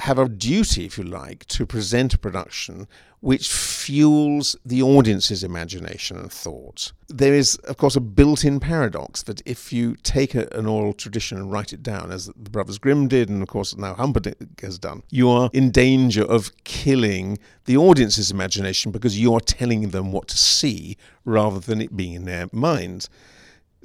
have 0.00 0.18
a 0.18 0.28
duty, 0.28 0.84
if 0.84 0.98
you 0.98 1.04
like, 1.04 1.46
to 1.46 1.66
present 1.66 2.14
a 2.14 2.18
production 2.18 2.88
which 3.20 3.50
fuels 3.50 4.54
the 4.66 4.82
audience's 4.82 5.42
imagination 5.42 6.18
and 6.18 6.30
thoughts. 6.30 6.92
There 7.08 7.32
is, 7.32 7.56
of 7.64 7.78
course, 7.78 7.96
a 7.96 8.00
built 8.00 8.44
in 8.44 8.60
paradox 8.60 9.22
that 9.22 9.40
if 9.46 9.72
you 9.72 9.96
take 10.02 10.34
a, 10.34 10.46
an 10.52 10.66
oral 10.66 10.92
tradition 10.92 11.38
and 11.38 11.50
write 11.50 11.72
it 11.72 11.82
down, 11.82 12.10
as 12.10 12.26
the 12.26 12.50
Brothers 12.50 12.76
Grimm 12.76 13.08
did, 13.08 13.30
and 13.30 13.40
of 13.40 13.48
course 13.48 13.74
now 13.76 13.94
Humperdinck 13.94 14.60
has 14.60 14.78
done, 14.78 15.02
you 15.08 15.30
are 15.30 15.48
in 15.54 15.70
danger 15.70 16.22
of 16.22 16.52
killing 16.64 17.38
the 17.64 17.78
audience's 17.78 18.30
imagination 18.30 18.92
because 18.92 19.18
you 19.18 19.32
are 19.32 19.40
telling 19.40 19.88
them 19.88 20.12
what 20.12 20.28
to 20.28 20.36
see 20.36 20.98
rather 21.24 21.60
than 21.60 21.80
it 21.80 21.96
being 21.96 22.12
in 22.12 22.24
their 22.26 22.48
minds. 22.52 23.08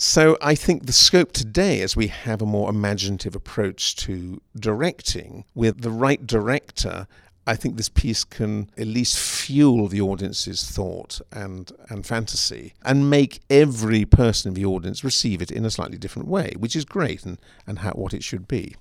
So 0.02 0.38
I 0.42 0.56
think 0.56 0.86
the 0.86 0.94
scope 0.94 1.34
today, 1.34 1.82
as 1.82 1.94
we 1.94 2.08
have 2.08 2.42
a 2.42 2.46
more 2.46 2.70
imaginative 2.70 3.36
approach 3.36 3.98
to 3.98 4.42
directing 4.58 5.44
with 5.54 5.82
the 5.82 5.92
right 5.92 6.26
director, 6.26 7.06
I 7.46 7.58
think 7.58 7.76
this 7.76 7.90
piece 7.90 8.24
can 8.24 8.70
at 8.78 8.88
least 8.88 9.20
fuel 9.20 9.90
the 9.90 10.00
audience's 10.00 10.64
thought 10.64 11.20
and, 11.34 11.70
and 11.90 12.06
fantasy 12.06 12.76
and 12.86 13.10
make 13.10 13.42
every 13.50 14.06
person 14.06 14.50
in 14.50 14.54
the 14.54 14.66
audience 14.66 15.04
receive 15.04 15.42
it 15.42 15.52
in 15.52 15.66
a 15.66 15.70
slightly 15.70 15.98
different 15.98 16.30
way, 16.30 16.54
which 16.58 16.78
is 16.78 16.86
great 16.86 17.26
and, 17.26 17.38
and 17.68 17.80
how, 17.80 17.92
what 17.92 18.14
it 18.14 18.24
should 18.24 18.48
be. 18.48 18.78